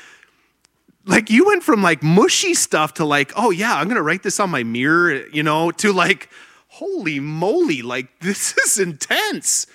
like 1.08 1.30
you 1.30 1.46
went 1.46 1.64
from 1.64 1.82
like 1.82 2.04
mushy 2.04 2.54
stuff 2.54 2.96
to 2.96 3.06
like, 3.06 3.32
oh 3.36 3.50
yeah, 3.50 3.76
I'm 3.76 3.88
gonna 3.88 4.04
write 4.04 4.24
this 4.24 4.40
on 4.40 4.50
my 4.50 4.64
mirror, 4.64 5.26
you 5.28 5.42
know, 5.42 5.72
to 5.72 5.94
like, 5.94 6.30
holy 6.68 7.20
moly, 7.20 7.82
like 7.82 8.08
this 8.20 8.56
is 8.58 8.78
intense. 8.78 9.68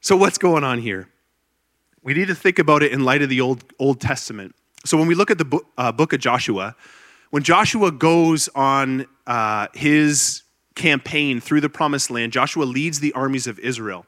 So 0.00 0.16
what's 0.16 0.38
going 0.38 0.62
on 0.64 0.78
here? 0.78 1.08
We 2.02 2.14
need 2.14 2.28
to 2.28 2.34
think 2.34 2.58
about 2.58 2.82
it 2.82 2.92
in 2.92 3.04
light 3.04 3.22
of 3.22 3.28
the 3.28 3.40
Old 3.40 3.64
Old 3.78 4.00
Testament. 4.00 4.54
So 4.84 4.96
when 4.96 5.06
we 5.06 5.14
look 5.14 5.30
at 5.30 5.38
the 5.38 5.44
book, 5.44 5.66
uh, 5.78 5.92
book 5.92 6.12
of 6.12 6.20
Joshua, 6.20 6.76
when 7.30 7.42
Joshua 7.42 7.90
goes 7.90 8.48
on 8.54 9.06
uh, 9.26 9.68
his 9.74 10.42
campaign 10.74 11.40
through 11.40 11.60
the 11.60 11.68
Promised 11.68 12.10
Land, 12.10 12.32
Joshua 12.32 12.64
leads 12.64 13.00
the 13.00 13.12
armies 13.12 13.46
of 13.46 13.58
Israel. 13.60 14.06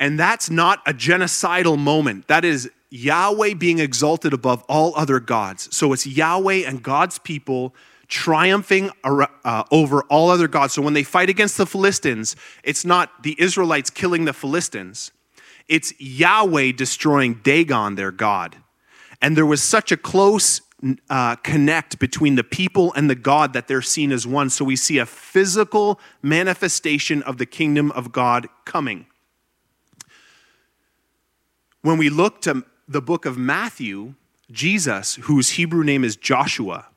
And 0.00 0.18
that's 0.18 0.50
not 0.50 0.80
a 0.86 0.94
genocidal 0.94 1.78
moment. 1.78 2.26
That 2.26 2.44
is 2.44 2.70
Yahweh 2.88 3.54
being 3.54 3.78
exalted 3.78 4.32
above 4.32 4.64
all 4.68 4.94
other 4.96 5.20
gods. 5.20 5.74
So 5.76 5.92
it's 5.92 6.06
Yahweh 6.06 6.62
and 6.66 6.82
God's 6.82 7.18
people 7.18 7.74
triumphing 8.08 8.90
uh, 9.04 9.64
over 9.70 10.02
all 10.04 10.30
other 10.30 10.48
gods. 10.48 10.74
So 10.74 10.82
when 10.82 10.94
they 10.94 11.04
fight 11.04 11.28
against 11.28 11.56
the 11.58 11.66
Philistines, 11.66 12.34
it's 12.64 12.84
not 12.84 13.22
the 13.22 13.40
Israelites 13.40 13.90
killing 13.90 14.24
the 14.24 14.32
Philistines, 14.32 15.12
it's 15.68 15.92
Yahweh 16.00 16.72
destroying 16.72 17.34
Dagon, 17.44 17.94
their 17.94 18.10
God. 18.10 18.56
And 19.22 19.36
there 19.36 19.46
was 19.46 19.62
such 19.62 19.92
a 19.92 19.96
close 19.96 20.62
uh, 21.08 21.36
connect 21.36 22.00
between 22.00 22.34
the 22.34 22.42
people 22.42 22.92
and 22.94 23.08
the 23.08 23.14
God 23.14 23.52
that 23.52 23.68
they're 23.68 23.82
seen 23.82 24.10
as 24.10 24.26
one. 24.26 24.50
So 24.50 24.64
we 24.64 24.74
see 24.74 24.98
a 24.98 25.06
physical 25.06 26.00
manifestation 26.22 27.22
of 27.22 27.36
the 27.36 27.46
kingdom 27.46 27.92
of 27.92 28.10
God 28.10 28.48
coming. 28.64 29.06
When 31.82 31.96
we 31.96 32.10
look 32.10 32.42
to 32.42 32.64
the 32.86 33.00
book 33.00 33.24
of 33.24 33.38
Matthew, 33.38 34.14
Jesus, 34.50 35.14
whose 35.14 35.50
Hebrew 35.50 35.82
name 35.82 36.04
is 36.04 36.14
Joshua, 36.14 36.88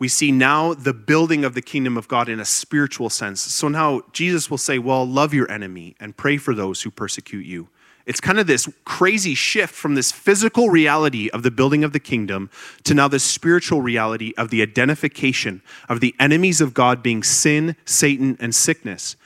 we 0.00 0.08
see 0.08 0.32
now 0.32 0.74
the 0.74 0.92
building 0.92 1.44
of 1.44 1.54
the 1.54 1.62
kingdom 1.62 1.96
of 1.96 2.08
God 2.08 2.28
in 2.28 2.40
a 2.40 2.44
spiritual 2.44 3.08
sense. 3.08 3.40
So 3.40 3.68
now 3.68 4.02
Jesus 4.12 4.50
will 4.50 4.58
say, 4.58 4.78
Well, 4.78 5.06
love 5.06 5.32
your 5.32 5.48
enemy 5.50 5.94
and 6.00 6.16
pray 6.16 6.38
for 6.38 6.54
those 6.54 6.82
who 6.82 6.90
persecute 6.90 7.46
you. 7.46 7.68
It's 8.04 8.20
kind 8.20 8.38
of 8.38 8.46
this 8.46 8.68
crazy 8.84 9.34
shift 9.34 9.72
from 9.72 9.94
this 9.94 10.12
physical 10.12 10.68
reality 10.68 11.30
of 11.30 11.42
the 11.42 11.50
building 11.50 11.84
of 11.84 11.92
the 11.92 12.00
kingdom 12.00 12.50
to 12.82 12.94
now 12.94 13.08
the 13.08 13.20
spiritual 13.20 13.80
reality 13.80 14.34
of 14.36 14.50
the 14.50 14.60
identification 14.60 15.62
of 15.88 16.00
the 16.00 16.14
enemies 16.18 16.60
of 16.60 16.74
God 16.74 17.02
being 17.02 17.22
sin, 17.22 17.76
Satan, 17.84 18.36
and 18.40 18.54
sickness. 18.54 19.16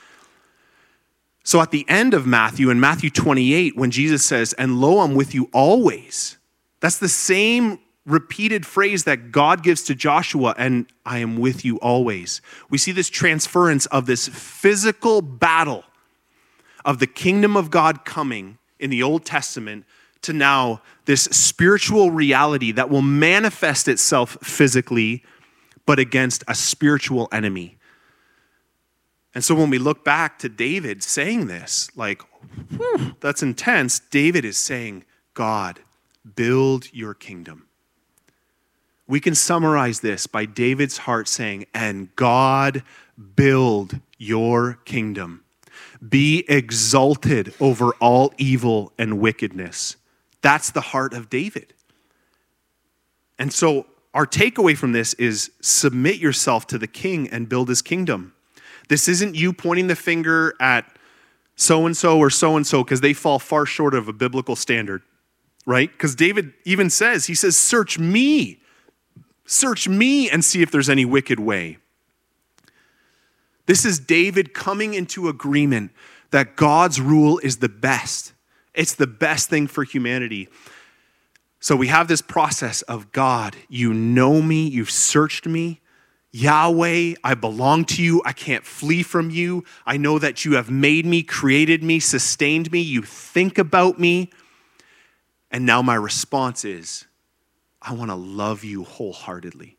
So 1.49 1.61
at 1.61 1.71
the 1.71 1.83
end 1.89 2.13
of 2.13 2.27
Matthew, 2.27 2.69
in 2.69 2.79
Matthew 2.79 3.09
28, 3.09 3.75
when 3.75 3.89
Jesus 3.89 4.23
says, 4.23 4.53
And 4.53 4.79
lo, 4.79 4.99
I'm 4.99 5.15
with 5.15 5.33
you 5.33 5.49
always, 5.51 6.37
that's 6.79 6.99
the 6.99 7.09
same 7.09 7.79
repeated 8.05 8.67
phrase 8.67 9.05
that 9.05 9.31
God 9.31 9.63
gives 9.63 9.81
to 9.85 9.95
Joshua, 9.95 10.53
and 10.59 10.85
I 11.07 11.17
am 11.17 11.39
with 11.39 11.65
you 11.65 11.77
always. 11.77 12.43
We 12.69 12.77
see 12.77 12.91
this 12.91 13.09
transference 13.09 13.87
of 13.87 14.05
this 14.05 14.27
physical 14.27 15.23
battle 15.23 15.85
of 16.85 16.99
the 16.99 17.07
kingdom 17.07 17.57
of 17.57 17.71
God 17.71 18.05
coming 18.05 18.59
in 18.77 18.91
the 18.91 19.01
Old 19.01 19.25
Testament 19.25 19.85
to 20.21 20.33
now 20.33 20.83
this 21.05 21.23
spiritual 21.23 22.11
reality 22.11 22.71
that 22.73 22.91
will 22.91 23.01
manifest 23.01 23.87
itself 23.87 24.37
physically, 24.43 25.23
but 25.87 25.97
against 25.97 26.43
a 26.47 26.53
spiritual 26.53 27.27
enemy. 27.31 27.78
And 29.35 29.43
so 29.43 29.53
when 29.53 29.69
we 29.69 29.77
look 29.77 30.03
back 30.03 30.39
to 30.39 30.49
David 30.49 31.03
saying 31.03 31.47
this, 31.47 31.89
like, 31.95 32.23
whew, 32.75 33.15
that's 33.19 33.43
intense, 33.43 33.99
David 33.99 34.43
is 34.43 34.57
saying, 34.57 35.05
God, 35.33 35.79
build 36.35 36.93
your 36.93 37.13
kingdom. 37.13 37.67
We 39.07 39.19
can 39.19 39.35
summarize 39.35 40.01
this 40.01 40.27
by 40.27 40.45
David's 40.45 40.99
heart 40.99 41.27
saying, 41.27 41.65
and 41.73 42.15
God, 42.15 42.83
build 43.35 43.99
your 44.17 44.79
kingdom. 44.85 45.43
Be 46.07 46.45
exalted 46.47 47.53
over 47.59 47.93
all 47.99 48.33
evil 48.37 48.93
and 48.97 49.19
wickedness. 49.19 49.95
That's 50.41 50.71
the 50.71 50.81
heart 50.81 51.13
of 51.13 51.29
David. 51.29 51.73
And 53.37 53.51
so, 53.53 53.85
our 54.13 54.25
takeaway 54.25 54.75
from 54.75 54.91
this 54.91 55.13
is 55.15 55.51
submit 55.61 56.17
yourself 56.17 56.67
to 56.67 56.77
the 56.77 56.87
king 56.87 57.27
and 57.29 57.47
build 57.47 57.69
his 57.69 57.81
kingdom. 57.81 58.33
This 58.89 59.07
isn't 59.07 59.35
you 59.35 59.53
pointing 59.53 59.87
the 59.87 59.95
finger 59.95 60.53
at 60.59 60.85
so 61.55 61.85
and 61.85 61.95
so 61.95 62.17
or 62.17 62.29
so 62.29 62.57
and 62.57 62.65
so 62.65 62.83
because 62.83 63.01
they 63.01 63.13
fall 63.13 63.39
far 63.39 63.65
short 63.65 63.93
of 63.93 64.07
a 64.07 64.13
biblical 64.13 64.55
standard, 64.55 65.03
right? 65.65 65.91
Because 65.91 66.15
David 66.15 66.53
even 66.65 66.89
says, 66.89 67.27
he 67.27 67.35
says, 67.35 67.55
Search 67.55 67.99
me, 67.99 68.61
search 69.45 69.87
me 69.87 70.29
and 70.29 70.43
see 70.43 70.61
if 70.61 70.71
there's 70.71 70.89
any 70.89 71.05
wicked 71.05 71.39
way. 71.39 71.77
This 73.67 73.85
is 73.85 73.99
David 73.99 74.53
coming 74.53 74.95
into 74.95 75.29
agreement 75.29 75.91
that 76.31 76.55
God's 76.55 76.99
rule 76.99 77.39
is 77.39 77.57
the 77.57 77.69
best. 77.69 78.33
It's 78.73 78.95
the 78.95 79.07
best 79.07 79.49
thing 79.49 79.67
for 79.67 79.83
humanity. 79.83 80.49
So 81.59 81.75
we 81.75 81.87
have 81.87 82.07
this 82.07 82.21
process 82.21 82.81
of 82.83 83.11
God, 83.11 83.55
you 83.67 83.93
know 83.93 84.41
me, 84.41 84.67
you've 84.67 84.89
searched 84.89 85.45
me. 85.45 85.81
Yahweh, 86.31 87.15
I 87.23 87.33
belong 87.33 87.85
to 87.85 88.03
you. 88.03 88.21
I 88.23 88.33
can't 88.33 88.65
flee 88.65 89.01
from 89.01 89.29
you. 89.31 89.63
I 89.85 89.97
know 89.97 90.19
that 90.19 90.45
you 90.45 90.53
have 90.55 90.69
made 90.69 91.05
me, 91.05 91.23
created 91.23 91.83
me, 91.83 91.99
sustained 91.99 92.71
me. 92.71 92.79
You 92.79 93.01
think 93.01 93.57
about 93.57 93.99
me. 93.99 94.29
And 95.49 95.65
now 95.65 95.81
my 95.81 95.95
response 95.95 96.63
is, 96.63 97.05
I 97.81 97.93
want 97.93 98.11
to 98.11 98.15
love 98.15 98.63
you 98.63 98.83
wholeheartedly. 98.83 99.77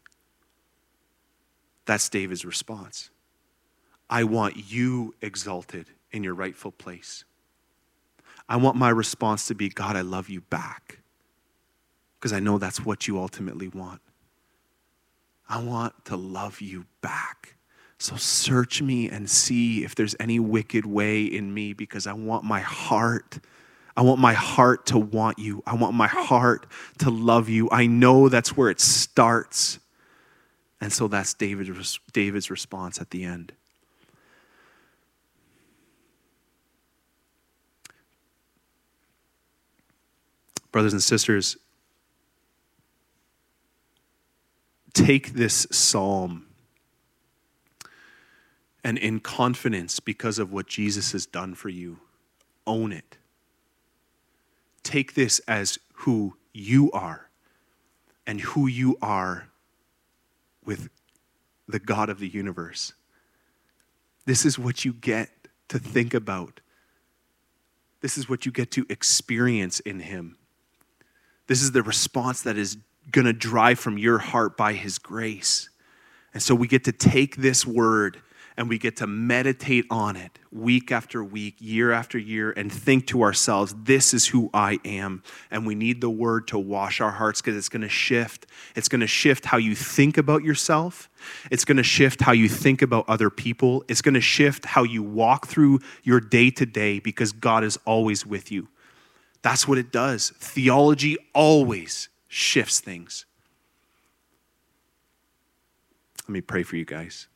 That's 1.87 2.09
David's 2.09 2.45
response. 2.45 3.11
I 4.09 4.25
want 4.25 4.71
you 4.73 5.15
exalted 5.23 5.87
in 6.11 6.25
your 6.25 6.35
rightful 6.35 6.73
place. 6.73 7.25
I 8.49 8.57
want 8.57 8.77
my 8.77 8.89
response 8.89 9.47
to 9.47 9.55
be, 9.55 9.69
God, 9.69 9.95
I 9.95 10.01
love 10.01 10.29
you 10.29 10.41
back. 10.41 10.99
Because 12.19 12.33
I 12.33 12.41
know 12.41 12.59
that's 12.59 12.85
what 12.85 13.07
you 13.07 13.21
ultimately 13.21 13.69
want. 13.69 14.01
I 15.51 15.63
want 15.63 16.05
to 16.07 16.17
love 16.17 16.61
you 16.61 16.87
back. 17.03 17.57
So 17.99 18.17
search 18.17 18.81
me 18.81 19.11
and 19.11 19.29
see 19.29 19.85
if 19.85 19.95
there's 19.95 20.17
any 20.19 20.39
wicked 20.41 20.87
way 20.87 21.25
in 21.25 21.53
me 21.53 21.75
because 21.75 22.07
I 22.07 22.15
want 22.15 22.45
my 22.45 22.61
heart. 22.61 23.41
I 23.95 24.03
want 24.03 24.21
my 24.21 24.33
heart 24.33 24.87
to 24.87 24.99
want 24.99 25.39
you. 25.39 25.63
I 25.67 25.75
want 25.75 25.95
my 25.95 26.07
heart 26.07 26.67
to 27.01 27.11
love 27.11 27.51
you. 27.51 27.69
I 27.71 27.87
know 27.87 28.31
that's 28.31 28.57
where 28.57 28.71
it 28.71 28.81
starts. 28.81 29.79
And 30.81 30.91
so 30.91 31.09
that's 31.09 31.35
David's, 31.35 32.01
David's 32.13 32.51
response 32.51 33.01
at 33.01 33.11
the 33.11 33.25
end. 33.25 33.53
brothers 40.73 40.93
and 40.93 41.03
sisters, 41.03 41.57
take 44.93 45.35
this 45.35 45.67
psalm 45.71 46.47
and 48.83 48.99
in 48.99 49.21
confidence 49.21 50.01
because 50.01 50.39
of 50.39 50.53
what 50.53 50.67
Jesus 50.67 51.13
has 51.13 51.27
done 51.27 51.55
for 51.55 51.69
you, 51.69 51.99
own 52.67 52.93
it. 52.93 53.19
Take 54.83 55.15
this 55.15 55.39
as 55.41 55.79
who 55.93 56.37
you 56.53 56.91
are 56.93 57.29
and 58.27 58.41
who 58.41 58.67
you 58.67 58.97
are 59.03 59.49
with 60.65 60.89
the 61.69 61.79
God 61.79 62.09
of 62.09 62.19
the 62.19 62.29
universe. 62.29 62.93
This 64.25 64.45
is 64.45 64.59
what 64.59 64.85
you 64.85 64.93
get 64.93 65.31
to 65.69 65.79
think 65.79 66.15
about. 66.15 66.61
This 68.01 68.17
is 68.17 68.29
what 68.29 68.47
you 68.47 68.53
get 68.53 68.71
to 68.73 68.87
experience 68.89 69.81
in 69.81 70.01
Him. 70.01 70.37
This 71.47 71.63
is 71.63 71.73
the 71.73 71.83
response 71.83 72.43
that 72.43 72.57
is 72.57 72.77
going 73.11 73.27
to 73.27 73.33
drive 73.33 73.79
from 73.79 73.99
your 73.99 74.19
heart 74.19 74.57
by 74.57 74.73
His 74.73 74.99
grace. 74.99 75.69
And 76.33 76.43
so 76.43 76.55
we 76.55 76.69
get 76.69 76.85
to 76.85 76.93
take 76.93 77.37
this 77.37 77.67
word 77.67 78.21
and 78.61 78.69
we 78.69 78.77
get 78.77 78.97
to 78.99 79.07
meditate 79.07 79.87
on 79.91 80.17
it 80.17 80.39
week 80.53 80.93
after 80.93 81.25
week, 81.25 81.55
year 81.61 81.93
after 81.93 82.19
year, 82.19 82.51
and 82.51 82.71
think 82.71 83.07
to 83.07 83.23
ourselves, 83.23 83.75
this 83.85 84.13
is 84.13 84.27
who 84.27 84.51
I 84.53 84.79
am. 84.85 85.23
And 85.51 85.67
we 85.67 85.75
need 85.75 86.03
the 86.03 86.11
word 86.11 86.49
to 86.49 86.59
wash 86.59 87.01
our 87.01 87.13
hearts 87.13 87.41
because 87.41 87.57
it's 87.57 87.71
going 87.71 87.81
to 87.81 87.89
shift. 87.89 88.45
It's 88.77 88.87
going 88.87 89.01
to 89.01 89.07
shift 89.07 89.47
how 89.47 89.57
you 89.57 89.75
think 89.75 90.19
about 90.19 90.45
yourself. 90.45 91.09
It's 91.51 91.65
going 91.65 91.79
to 91.79 91.83
shift 91.83 92.21
how 92.21 92.33
you 92.33 92.51
think 92.51 92.83
about 92.83 93.09
other 93.09 93.31
people. 93.31 93.83
It's 93.89 94.03
going 94.03 94.13
to 94.13 94.21
shift 94.21 94.67
how 94.67 94.83
you 94.83 95.03
walk 95.03 95.47
through 95.47 95.81
your 96.03 96.21
day 96.21 96.51
to 96.51 96.67
day 96.67 96.99
because 96.99 97.33
God 97.33 97.65
is 97.65 97.79
always 97.87 98.27
with 98.27 98.53
you. 98.53 98.69
That's 99.41 99.67
what 99.67 99.79
it 99.79 99.91
does. 99.91 100.35
Theology 100.37 101.17
always 101.35 102.10
shifts 102.31 102.79
things. 102.81 103.27
Let 106.23 106.31
me 106.31 106.41
pray 106.41 106.63
for 106.63 106.77
you 106.77 106.85
guys. 106.85 107.27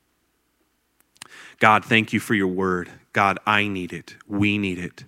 God, 1.58 1.84
thank 1.84 2.12
you 2.12 2.20
for 2.20 2.34
your 2.34 2.46
word. 2.46 2.88
God, 3.12 3.38
I 3.44 3.66
need 3.66 3.92
it. 3.92 4.14
We 4.28 4.56
need 4.56 4.78
it. 4.78 5.04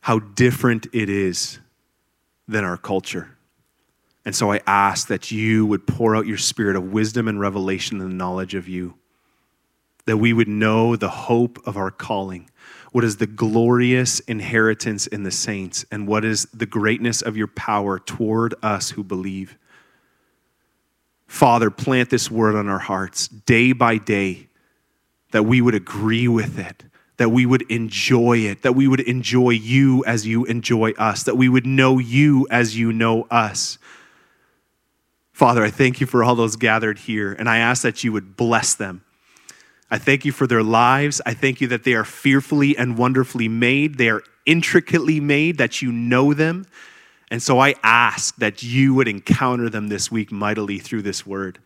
How 0.00 0.18
different 0.18 0.86
it 0.92 1.08
is 1.08 1.60
than 2.46 2.62
our 2.62 2.76
culture. 2.76 3.38
And 4.26 4.36
so 4.36 4.52
I 4.52 4.60
ask 4.66 5.08
that 5.08 5.30
you 5.30 5.64
would 5.64 5.86
pour 5.86 6.14
out 6.14 6.26
your 6.26 6.36
spirit 6.36 6.76
of 6.76 6.92
wisdom 6.92 7.26
and 7.26 7.40
revelation 7.40 8.02
and 8.02 8.18
knowledge 8.18 8.54
of 8.54 8.68
you, 8.68 8.96
that 10.04 10.18
we 10.18 10.34
would 10.34 10.48
know 10.48 10.94
the 10.94 11.08
hope 11.08 11.58
of 11.66 11.78
our 11.78 11.90
calling 11.90 12.50
what 12.92 13.04
is 13.04 13.16
the 13.16 13.26
glorious 13.26 14.20
inheritance 14.20 15.06
in 15.06 15.22
the 15.22 15.30
saints, 15.30 15.84
and 15.90 16.06
what 16.08 16.24
is 16.24 16.46
the 16.52 16.66
greatness 16.66 17.22
of 17.22 17.36
your 17.36 17.46
power 17.46 17.98
toward 17.98 18.54
us 18.62 18.90
who 18.90 19.04
believe. 19.04 19.56
Father, 21.26 21.70
plant 21.70 22.10
this 22.10 22.30
word 22.30 22.56
on 22.56 22.68
our 22.68 22.80
hearts 22.80 23.28
day 23.28 23.72
by 23.72 23.96
day, 23.98 24.48
that 25.30 25.44
we 25.44 25.60
would 25.60 25.76
agree 25.76 26.26
with 26.26 26.58
it, 26.58 26.82
that 27.18 27.28
we 27.28 27.46
would 27.46 27.62
enjoy 27.70 28.38
it, 28.38 28.62
that 28.62 28.74
we 28.74 28.88
would 28.88 29.00
enjoy 29.00 29.50
you 29.50 30.04
as 30.06 30.26
you 30.26 30.44
enjoy 30.46 30.90
us, 30.92 31.22
that 31.22 31.36
we 31.36 31.48
would 31.48 31.66
know 31.66 31.98
you 31.98 32.48
as 32.50 32.76
you 32.76 32.92
know 32.92 33.28
us. 33.30 33.78
Father, 35.30 35.62
I 35.62 35.70
thank 35.70 36.00
you 36.00 36.06
for 36.06 36.24
all 36.24 36.34
those 36.34 36.56
gathered 36.56 36.98
here, 36.98 37.32
and 37.32 37.48
I 37.48 37.58
ask 37.58 37.82
that 37.82 38.02
you 38.02 38.12
would 38.12 38.36
bless 38.36 38.74
them. 38.74 39.04
I 39.90 39.98
thank 39.98 40.24
you 40.24 40.32
for 40.32 40.46
their 40.46 40.62
lives. 40.62 41.20
I 41.26 41.34
thank 41.34 41.60
you 41.60 41.66
that 41.68 41.84
they 41.84 41.94
are 41.94 42.04
fearfully 42.04 42.76
and 42.76 42.96
wonderfully 42.96 43.48
made. 43.48 43.98
They 43.98 44.08
are 44.08 44.22
intricately 44.46 45.20
made, 45.20 45.58
that 45.58 45.82
you 45.82 45.90
know 45.90 46.32
them. 46.32 46.66
And 47.30 47.42
so 47.42 47.58
I 47.58 47.74
ask 47.82 48.36
that 48.36 48.62
you 48.62 48.94
would 48.94 49.08
encounter 49.08 49.68
them 49.68 49.88
this 49.88 50.10
week 50.10 50.32
mightily 50.32 50.78
through 50.78 51.02
this 51.02 51.26
word. 51.26 51.58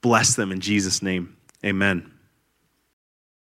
Bless 0.00 0.34
them 0.34 0.52
in 0.52 0.60
Jesus' 0.60 1.02
name. 1.02 1.36
Amen. 1.64 2.13